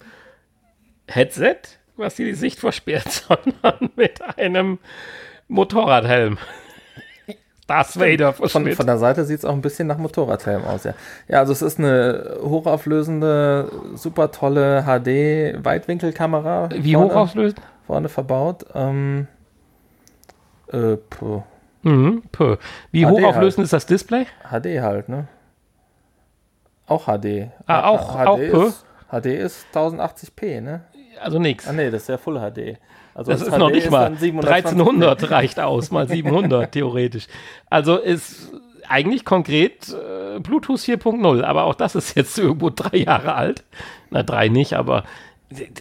[1.06, 1.56] Headset,
[1.96, 4.78] was dir die Sicht versperrt, sondern mit einem
[5.48, 6.38] Motorradhelm.
[7.66, 10.94] Darth Vader Von, von der Seite sieht es auch ein bisschen nach Motorradhelm aus, ja.
[11.28, 16.68] Ja, also es ist eine hochauflösende, super tolle HD-Weitwinkelkamera.
[16.74, 17.56] Wie vorne, hoch auflöst?
[17.86, 18.66] Vorne verbaut.
[18.74, 19.28] Ähm,
[20.70, 21.44] äh, puh,
[21.82, 22.56] Mhm, puh.
[22.90, 24.26] Wie HD hochauflösend ist das Display?
[24.50, 25.28] HD halt, ne?
[26.86, 27.50] Auch HD.
[27.66, 30.82] Ah, auch- HD auch ist, HD ist 1080p, ne?
[31.20, 31.68] Also nichts.
[31.68, 32.78] Ah, nee, das ist ja Full HD.
[33.14, 34.04] Also Das das ist noch HD nicht mal.
[34.04, 34.48] dann 720p.
[34.48, 37.26] 1300 reicht aus, mal 700 theoretisch.
[37.70, 38.50] Also ist
[38.88, 43.64] eigentlich konkret äh, Bluetooth 4.0, aber auch das ist jetzt irgendwo drei Jahre alt.
[44.10, 45.04] Na, drei nicht, aber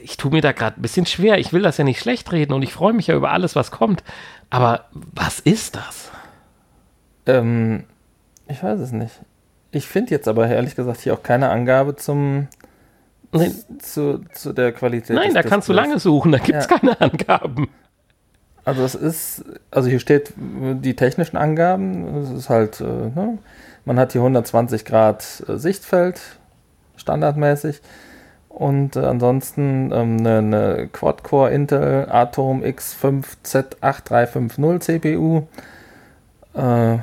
[0.02, 1.38] ich tue mir da gerade ein bisschen schwer.
[1.40, 3.72] Ich will das ja nicht schlecht reden und ich freue mich ja über alles, was
[3.72, 4.04] kommt.
[4.50, 6.12] Aber was ist das?
[7.26, 7.84] Ähm,
[8.48, 9.22] ich weiß es nicht.
[9.72, 12.48] Ich finde jetzt aber ehrlich gesagt hier auch keine Angabe zum
[13.34, 15.16] Nee, zu, zu der Qualität.
[15.16, 16.78] nein, da kannst du lange suchen, da gibt es Ja.
[16.78, 17.70] keine Angaben.
[18.66, 22.18] Also es ist, also hier steht die technischen Angaben.
[22.24, 23.38] Es ist halt, äh, ne?
[23.86, 26.20] man hat hier 120 Grad äh, Sichtfeld,
[26.98, 27.80] standardmäßig.
[28.54, 35.44] Und äh, ansonsten ähm, eine, eine Quad-Core Intel Atom X5 Z8350 CPU.
[36.54, 36.98] Äh,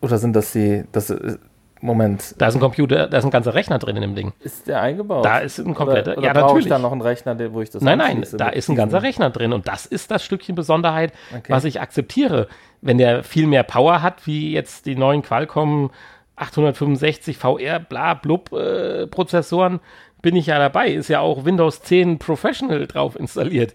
[0.00, 1.36] oder sind das die, das, äh,
[1.80, 4.32] Moment, Da ist ein Computer, da ist ein ganzer Rechner drin in dem Ding.
[4.40, 5.24] ist der eingebaut?
[5.24, 6.64] Da ist ein kompletter- Oder, oder ja, brauche natürlich.
[6.66, 9.28] ich da noch einen Rechner, wo ich das Nein, nein, da ist ein ganzer Rechner
[9.30, 11.52] drin und das ist das Stückchen Besonderheit, Okay.
[11.52, 12.48] was ich akzeptiere.
[12.80, 15.90] Wenn der viel mehr Power hat, wie jetzt die neuen Qualcomm
[16.36, 19.80] 865 VR bla blub äh, Prozessoren,
[20.22, 20.88] bin ich ja dabei.
[20.90, 23.74] Ist ja auch Windows 10 Professional drauf installiert.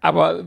[0.00, 0.44] Aber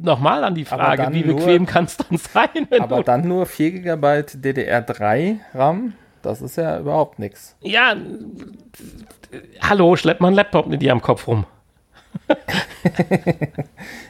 [0.00, 2.66] nochmal an die Frage, wie bequem kann es dann sein?
[2.70, 5.92] Wenn Aber du, dann nur 4 GB DDR3 RAM,
[6.22, 7.56] das ist ja überhaupt nichts.
[7.60, 7.94] ja,
[9.60, 11.46] hallo, schleppt einen Laptop mit dir am Kopf rum.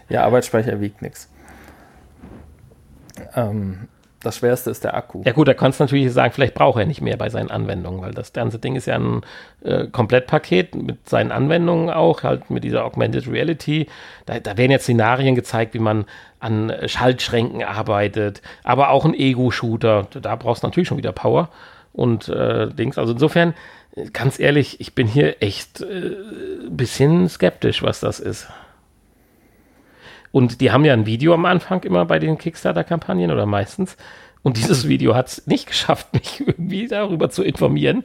[0.08, 1.28] Ja, Arbeitsspeicher wiegt nichts.
[3.34, 3.88] Ähm,
[4.22, 5.22] das Schwerste ist der Akku.
[5.24, 8.00] Ja gut, da kannst du natürlich sagen, vielleicht braucht er nicht mehr bei seinen Anwendungen,
[8.00, 9.22] weil das ganze Ding ist ja ein
[9.62, 13.86] äh, Komplettpaket mit seinen Anwendungen auch, halt mit dieser Augmented Reality.
[14.24, 16.06] Da, da werden jetzt Szenarien gezeigt, wie man
[16.40, 20.08] an äh, Schaltschränken arbeitet, aber auch ein Ego-Shooter.
[20.10, 21.50] Da brauchst du natürlich schon wieder Power
[21.92, 22.98] und äh, Dings.
[22.98, 23.54] Also insofern,
[23.94, 26.16] äh, ganz ehrlich, ich bin hier echt äh,
[26.66, 28.48] ein bisschen skeptisch, was das ist.
[30.32, 33.96] Und die haben ja ein Video am Anfang immer bei den Kickstarter-Kampagnen oder meistens.
[34.42, 38.04] Und dieses Video hat es nicht geschafft, mich irgendwie darüber zu informieren,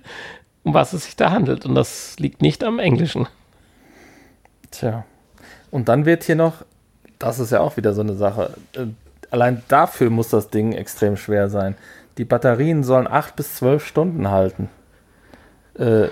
[0.64, 1.66] um was es sich da handelt.
[1.66, 3.28] Und das liegt nicht am Englischen.
[4.72, 5.06] Tja.
[5.70, 6.66] Und dann wird hier noch,
[7.20, 8.88] das ist ja auch wieder so eine Sache, äh,
[9.30, 11.76] allein dafür muss das Ding extrem schwer sein.
[12.18, 14.70] Die Batterien sollen 8 bis 12 Stunden halten.
[15.76, 16.08] Äh,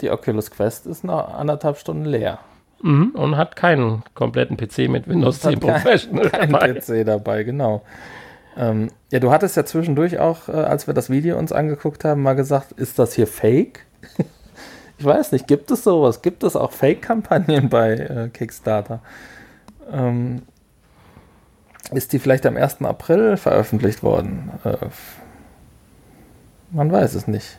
[0.00, 2.38] die Oculus Quest ist nach anderthalb Stunden leer.
[2.82, 3.10] Mhm.
[3.10, 6.72] Und hat keinen kompletten PC mit Windows 10 Hat kein- Professional Kein dabei.
[6.74, 7.82] PC dabei, genau.
[8.56, 12.22] Ähm, ja, du hattest ja zwischendurch auch, äh, als wir das Video uns angeguckt haben,
[12.22, 13.86] mal gesagt, ist das hier Fake?
[14.98, 16.22] ich weiß nicht, gibt es sowas?
[16.22, 19.00] Gibt es auch Fake-Kampagnen bei äh, Kickstarter?
[19.90, 20.42] Ähm,
[21.92, 22.82] ist die vielleicht am 1.
[22.82, 24.50] April veröffentlicht worden?
[24.64, 24.76] Äh,
[26.72, 27.58] man weiß es nicht.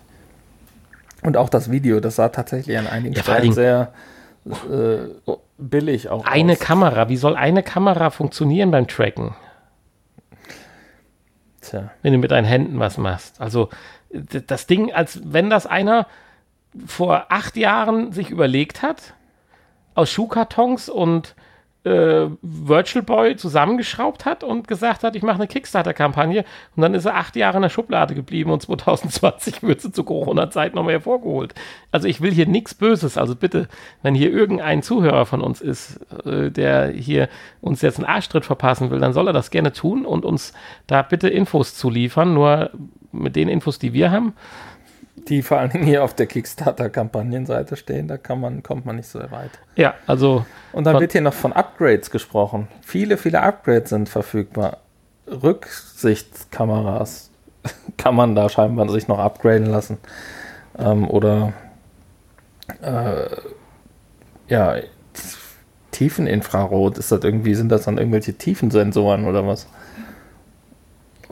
[1.24, 3.94] Und auch das Video, das sah tatsächlich an einigen Ja, Stellen sehr
[4.46, 6.60] äh, billig auch Eine aus.
[6.60, 9.36] Kamera, wie soll eine Kamera funktionieren beim Tracken,
[11.62, 11.92] Tja.
[12.02, 13.40] wenn du mit deinen Händen was machst?
[13.40, 13.70] Also
[14.12, 16.08] das Ding, als wenn das einer
[16.86, 19.14] vor acht Jahren sich überlegt hat,
[19.96, 21.36] aus Schuhkartons und
[21.84, 27.06] äh, Virtual Boy zusammengeschraubt hat und gesagt hat, ich mache eine Kickstarter-Kampagne und dann ist
[27.06, 31.54] er acht Jahre in der Schublade geblieben und 2020 wird sie zur Corona-Zeit nochmal hervorgeholt.
[31.92, 33.68] Also ich will hier nichts Böses, also bitte,
[34.02, 37.30] wenn hier irgendein Zuhörer von uns ist, äh, der hier
[37.62, 40.54] uns jetzt einen Arschtritt verpassen will, dann soll er das gerne tun und uns
[40.88, 42.72] da bitte Infos zu liefern, nur
[43.12, 44.34] mit den Infos, die wir haben.
[45.30, 49.08] Die vor allen Dingen hier auf der Kickstarter-Kampagnenseite stehen, da kann man, kommt man nicht
[49.08, 49.52] so weit.
[49.76, 52.68] Ja, also Und dann wird hier noch von Upgrades gesprochen.
[52.82, 54.78] Viele, viele Upgrades sind verfügbar.
[55.28, 57.32] Rücksichtskameras
[57.98, 59.98] kann man da scheinbar sich noch upgraden lassen.
[60.78, 61.54] Ähm, oder
[62.82, 63.28] äh,
[64.48, 64.76] ja,
[65.92, 69.68] Tiefeninfrarot, ist das irgendwie, sind das dann irgendwelche Tiefensensoren oder was?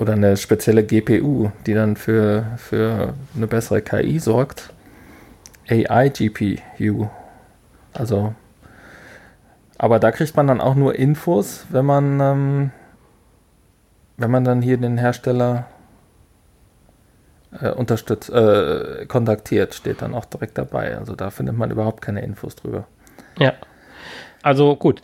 [0.02, 4.74] Oder eine spezielle GPU, die dann für, für eine bessere KI sorgt.
[5.70, 7.08] AI-GPU.
[7.94, 8.34] Also,
[9.78, 12.72] aber da kriegt man dann auch nur Infos, wenn man, ähm,
[14.18, 15.68] wenn man dann hier den Hersteller
[17.60, 20.98] äh, unterstützt, äh, kontaktiert, steht dann auch direkt dabei.
[20.98, 22.88] Also da findet man überhaupt keine Infos drüber.
[23.38, 23.54] Ja.
[24.42, 25.04] Also gut.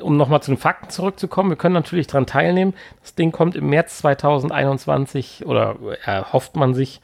[0.00, 2.74] Um nochmal zu den Fakten zurückzukommen, wir können natürlich daran teilnehmen.
[3.02, 7.00] Das Ding kommt im März 2021 oder erhofft man sich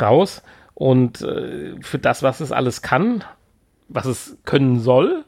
[0.00, 0.42] raus.
[0.74, 3.24] Und äh, für das, was es alles kann,
[3.88, 5.24] was es können soll,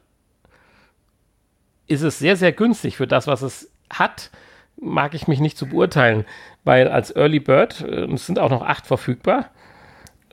[1.87, 2.97] ist es sehr, sehr günstig.
[2.97, 4.31] Für das, was es hat,
[4.77, 6.25] mag ich mich nicht zu beurteilen.
[6.65, 9.51] Weil als Early Bird, äh, es sind auch noch acht verfügbar,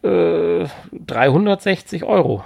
[0.02, 2.44] äh, 360 Euro.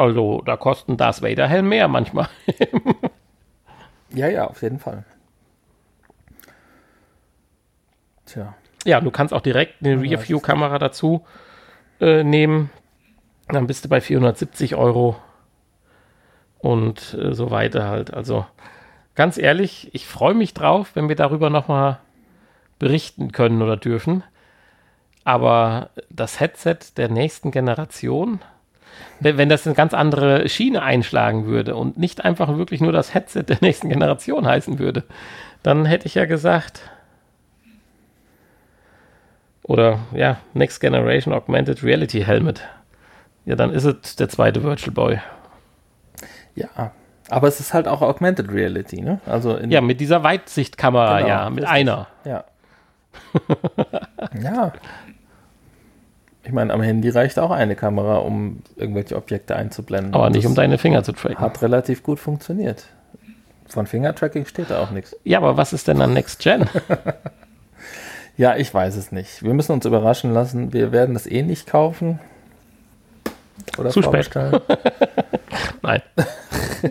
[0.00, 2.28] Also, da kosten Darth Vader Helm mehr manchmal.
[4.12, 5.04] Ja, ja, auf jeden Fall.
[8.26, 8.56] Tja.
[8.84, 11.24] ja, du kannst auch direkt eine Rear-View-Kamera dazu
[12.00, 12.70] äh, nehmen.
[13.46, 15.14] Dann bist du bei 470 Euro
[16.58, 18.12] und äh, so weiter halt.
[18.12, 18.44] Also,
[19.14, 22.00] ganz ehrlich, ich freue mich drauf, wenn wir darüber nochmal
[22.80, 24.24] berichten können oder dürfen.
[25.22, 28.40] Aber das Headset der nächsten Generation,
[29.20, 33.44] wenn das eine ganz andere Schiene einschlagen würde und nicht einfach wirklich nur das Headset
[33.44, 35.04] der nächsten Generation heißen würde,
[35.62, 36.82] dann hätte ich ja gesagt,
[39.62, 42.62] oder ja, Next Generation Augmented Reality Helmet.
[43.44, 45.20] Ja, dann ist es der zweite Virtual Boy.
[46.54, 46.92] Ja.
[47.28, 49.20] Aber es ist halt auch Augmented Reality, ne?
[49.26, 52.08] Also Ja, mit dieser Weitsichtkamera, Genau, ja, mit einer.
[52.24, 52.44] Ja.
[54.42, 54.72] ja.
[56.50, 60.14] Ich meine, am Handy reicht auch eine Kamera, um irgendwelche Objekte einzublenden.
[60.14, 61.38] Aber nicht um deine Finger zu tracken.
[61.38, 62.86] Hat relativ gut funktioniert.
[63.68, 65.14] Von Fingertracking steht da auch nichts.
[65.22, 66.68] Ja, aber was ist denn dann Next Gen?
[68.36, 69.42] Ja, ich weiß es nicht.
[69.44, 70.72] Wir müssen uns überraschen lassen.
[70.72, 72.18] Wir werden das eh nicht kaufen.
[73.76, 74.30] Oder Zu spät.
[75.82, 76.00] Nein.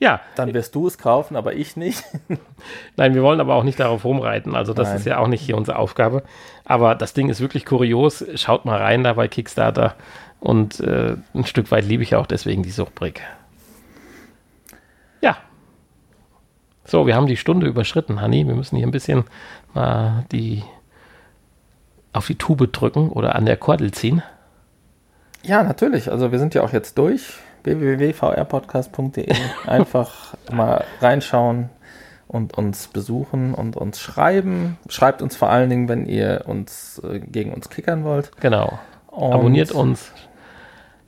[0.00, 2.02] ja, Dann wirst du es kaufen, aber ich nicht.
[2.96, 4.56] nein, wir wollen aber auch nicht darauf rumreiten.
[4.56, 4.96] Also das Nein.
[4.96, 6.24] ist ja auch nicht hier unsere Aufgabe.
[6.68, 8.24] Aber das Ding ist wirklich kurios.
[8.34, 9.96] Schaut mal rein da bei Kickstarter.
[10.38, 13.22] Und äh, ein Stück weit liebe ich auch deswegen die Suchtbrick.
[15.22, 15.38] Ja.
[16.84, 18.46] So, wir haben die Stunde überschritten, Hanni.
[18.46, 19.24] Wir müssen hier ein bisschen
[19.72, 20.62] mal die
[22.12, 24.22] auf die Tube drücken oder an der Kordel ziehen.
[25.42, 26.10] Ja, natürlich.
[26.10, 27.34] Also wir sind ja auch jetzt durch.
[27.64, 29.34] www.vrpodcast.de.
[29.66, 31.70] Einfach mal reinschauen
[32.28, 34.78] und uns besuchen und uns schreiben.
[34.88, 38.30] Schreibt uns vor allen Dingen, wenn ihr uns äh, gegen uns kickern wollt.
[38.40, 38.78] Genau.
[39.08, 40.12] Und Abonniert uns.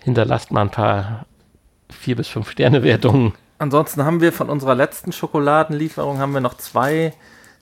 [0.02, 1.26] Hinterlasst mal ein paar
[1.90, 3.34] 4 bis 5 Sterne Wertungen.
[3.58, 7.12] Ansonsten haben wir von unserer letzten Schokoladenlieferung haben wir noch zwei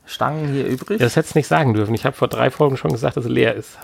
[0.06, 1.00] Stangen hier übrig.
[1.00, 1.92] Das hättest du nicht sagen dürfen.
[1.94, 3.76] Ich habe vor drei Folgen schon gesagt, dass es leer ist.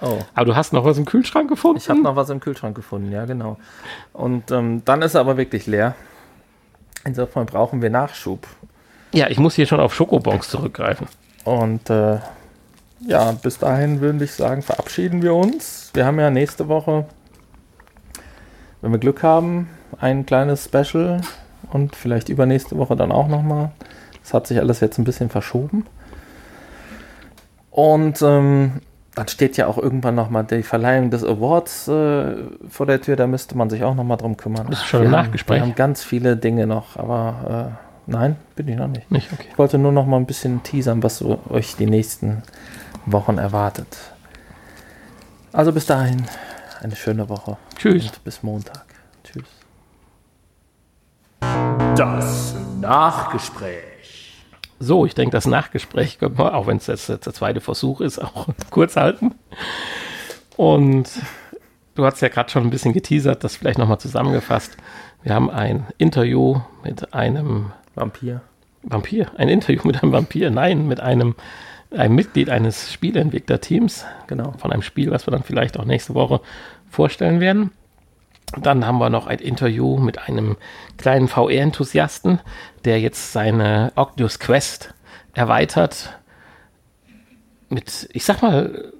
[0.00, 0.20] Oh.
[0.34, 1.78] Aber du hast noch was im Kühlschrank gefunden?
[1.78, 3.58] Ich habe noch was im Kühlschrank gefunden, ja, genau.
[4.12, 5.96] Und ähm, dann ist er aber wirklich leer.
[7.04, 8.46] Insofern brauchen wir Nachschub.
[9.12, 11.06] Ja, ich muss hier schon auf Schokobons zurückgreifen.
[11.44, 12.18] Und äh,
[13.00, 15.90] ja, bis dahin würde ich sagen, verabschieden wir uns.
[15.94, 17.06] Wir haben ja nächste Woche,
[18.82, 19.68] wenn wir Glück haben,
[20.00, 21.20] ein kleines Special
[21.72, 23.70] und vielleicht übernächste Woche dann auch nochmal.
[24.22, 25.86] Das hat sich alles jetzt ein bisschen verschoben.
[27.70, 28.80] Und ähm,
[29.14, 32.36] dann steht ja auch irgendwann nochmal die Verleihung des Awards äh,
[32.68, 33.16] vor der Tür.
[33.16, 34.66] Da müsste man sich auch nochmal drum kümmern.
[34.68, 35.60] Das ist schon ein wir Nachgespräch.
[35.60, 39.10] Haben, wir haben ganz viele Dinge noch, aber äh, nein, bin ich noch nicht.
[39.10, 39.46] Nicht, okay.
[39.50, 42.42] Ich wollte nur noch mal ein bisschen teasern, was so euch die nächsten
[43.06, 43.96] Wochen erwartet.
[45.52, 46.24] Also bis dahin,
[46.80, 47.56] eine schöne Woche.
[47.76, 48.06] Tschüss.
[48.06, 48.86] Und bis Montag.
[49.24, 49.44] Tschüss.
[51.96, 54.44] Das Nachgespräch.
[54.80, 58.18] So, ich denke, das Nachgespräch können wir, auch wenn es jetzt der zweite Versuch ist,
[58.18, 59.34] auch kurz halten.
[60.56, 61.10] Und
[61.94, 64.76] du hast ja gerade schon ein bisschen geteasert, das vielleicht nochmal zusammengefasst.
[65.22, 68.40] Wir haben ein Interview mit einem Vampir.
[68.82, 69.30] Vampir.
[69.36, 70.50] Ein Interview mit einem Vampir.
[70.50, 71.34] Nein, mit einem,
[71.90, 74.06] einem Mitglied eines Spieleentwicklerteams.
[74.26, 74.52] Genau.
[74.58, 76.40] Von einem Spiel, was wir dann vielleicht auch nächste Woche
[76.90, 77.72] vorstellen werden.
[78.56, 80.56] Dann haben wir noch ein Interview mit einem
[80.96, 82.40] kleinen VR-Enthusiasten,
[82.84, 84.94] der jetzt seine Oculus Quest
[85.34, 86.18] erweitert
[87.68, 88.92] mit, ich sag mal,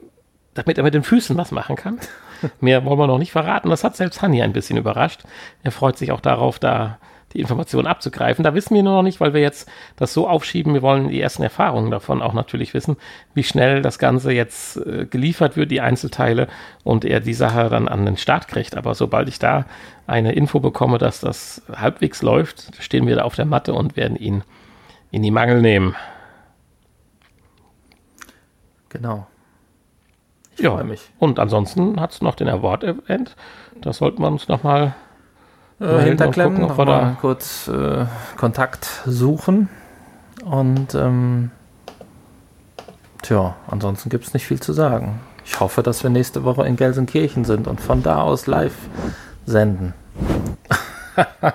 [0.53, 1.99] damit er mit den Füßen was machen kann.
[2.61, 3.71] Mehr wollen wir noch nicht verraten.
[3.71, 5.23] Das hat selbst Hanni ein bisschen überrascht.
[5.63, 6.99] Er freut sich auch darauf, da
[7.35, 8.43] die Informationen abzugreifen.
[8.43, 10.75] Da wissen wir nur noch nicht, weil wir jetzt das so aufschieben.
[10.75, 12.97] Wir wollen die ersten Erfahrungen davon auch natürlich wissen,
[13.35, 16.49] wie schnell das Ganze jetzt äh, geliefert wird, die Einzelteile,
[16.85, 18.77] und er die Sache dann an den Start kriegt.
[18.77, 19.67] Aber sobald ich da
[20.07, 24.17] eine Info bekomme, dass das halbwegs läuft, stehen wir da auf der Matte und werden
[24.17, 24.43] ihn
[25.11, 25.95] in die Mangel nehmen.
[28.89, 29.27] Genau.
[30.57, 31.11] Ich Ja, freue mich.
[31.19, 33.37] und ansonsten hat es noch den Award-Event.
[33.81, 34.95] Das sollten wir uns nochmal
[35.81, 38.07] Äh, hinterklemmen, gucken, noch mal da- kurz äh,
[38.37, 39.69] Kontakt suchen.
[40.45, 41.51] Und ähm,
[43.23, 45.21] tja, ansonsten gibt es nicht viel zu sagen.
[45.45, 48.75] Ich hoffe, dass wir nächste Woche in Gelsenkirchen sind und von da aus live
[49.47, 49.95] senden.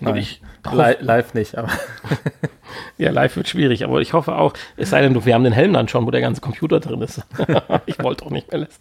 [0.00, 0.42] Nein, ich
[0.72, 1.68] li live nicht, aber
[2.98, 5.72] Ja, live wird schwierig, aber ich hoffe auch, es sei denn, wir haben den Helm
[5.74, 7.22] dann schon, wo der ganze Computer drin ist.
[7.86, 8.80] ich wollte auch nicht mehr lassen.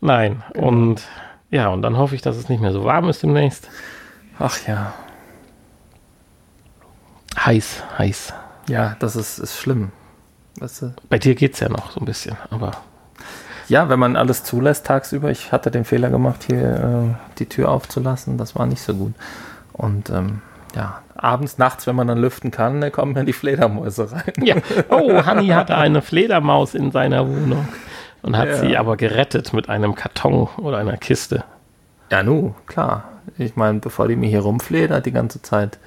[0.00, 1.02] Nein, und
[1.54, 3.68] ja, und dann hoffe ich, dass es nicht mehr so warm ist demnächst.
[4.38, 4.92] ach ja,
[7.38, 8.32] Heiß, heiß.
[8.68, 9.90] ja, das ist, ist schlimm.
[10.60, 10.94] Weißt du?
[11.08, 12.70] Bei dir geht's ja noch so ein bisschen, aber
[13.68, 15.30] Ja, wenn man alles zulässt tagsüber.
[15.30, 18.38] Ich hatte den Fehler gemacht, hier äh, die Tür aufzulassen.
[18.38, 19.14] Das war nicht so gut.
[19.72, 20.42] Und ähm,
[20.76, 24.32] ja, abends, nachts, wenn man dann lüften kann, da kommen dann die Fledermäuse rein.
[24.42, 24.56] ja.
[24.90, 27.66] Oh, Hanni hatte eine Fledermaus in seiner Wohnung
[28.24, 28.56] und hat Ja.
[28.56, 31.44] sie aber gerettet mit einem Karton oder einer Kiste.
[32.10, 33.04] Ja, nu, klar.
[33.38, 35.78] Ich meine, bevor die mir hier rumfledert die ganze Zeit.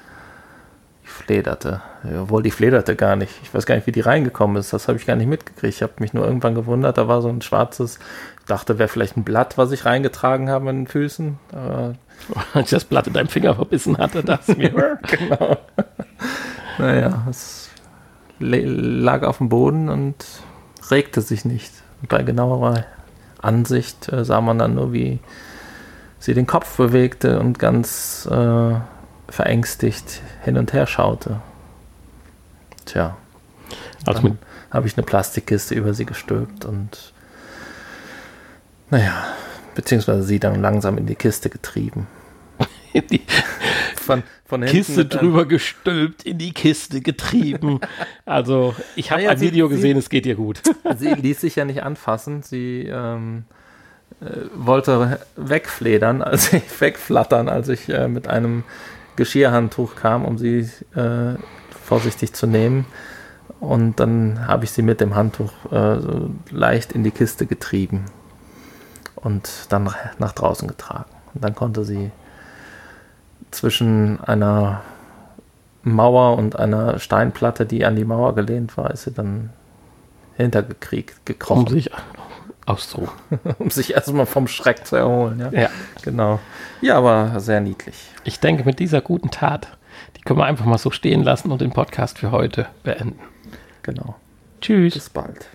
[1.04, 1.82] Die flederte.
[2.22, 3.32] Obwohl, die flederte gar nicht.
[3.44, 4.74] Ich weiß gar nicht, wie die reingekommen ist.
[4.74, 5.74] Das habe ich gar nicht mitgekriegt.
[5.76, 8.00] Ich habe mich nur irgendwann gewundert, da war so ein schwarzes,
[8.40, 11.38] ich dachte, wäre vielleicht ein Blatt, was ich reingetragen habe in den Füßen.
[11.52, 11.96] Aber
[12.54, 15.58] Als ich das Blatt in deinem Finger verbissen hatte, dachte ich mir, genau.
[16.78, 17.70] naja, es
[18.40, 20.16] lag auf dem Boden und
[20.92, 21.72] regte sich nicht.
[22.08, 22.86] Bei genauerer
[23.42, 25.20] Ansicht äh, sah man dann nur, wie
[26.20, 28.76] sie den Kopf bewegte und ganz äh,
[29.30, 31.42] verängstigt hin und her schaute.
[32.86, 33.18] Tja,
[34.06, 34.36] also
[34.72, 37.14] habe ich eine Plastikkiste über sie gestülpt und
[38.90, 39.26] naja,
[39.76, 42.08] beziehungsweise sie dann langsam in die Kiste getrieben.
[42.94, 43.22] die
[44.08, 47.80] Von, von hinten Kiste drüber gestülpt, in die Kiste getrieben.
[48.26, 50.62] Also, ich habe Naja, ein sie- Video sie- gesehen, es geht dir gut.
[50.98, 52.42] Sie ließ sich ja nicht anfassen.
[52.44, 53.46] Sie ähm,
[54.20, 54.26] äh,
[54.56, 58.64] wollte wegfledern, als ich wegflattern, als ich äh, mit einem
[59.16, 61.36] Geschirrhandtuch kam, um sie äh,
[61.86, 62.86] vorsichtig zu nehmen.
[63.60, 68.06] Und dann habe ich sie mit dem Handtuch äh, so leicht in die Kiste getrieben
[69.16, 69.90] und dann
[70.20, 71.10] nach draußen getragen.
[71.34, 72.12] Und dann konnte sie
[73.52, 74.82] zwischen einer
[75.84, 79.52] Mauer und einer Steinplatte, die an die Mauer gelehnt war, ist sie dann
[80.36, 81.92] hintergekriegt, Um gekrochen, sich
[82.66, 83.10] auszuruhen.
[83.60, 85.40] um sich erstmal vom Schreck zu erholen.
[85.40, 85.70] Ja, Ja.
[86.04, 86.40] genau.
[86.82, 87.96] Ja, aber sehr niedlich.
[88.24, 89.68] Ich denke, mit dieser guten Tat,
[90.18, 93.20] die können wir einfach mal so stehen lassen und den Podcast für heute beenden.
[93.84, 94.16] Genau.
[94.62, 94.94] Tschüss.
[94.94, 95.48] Bis bald.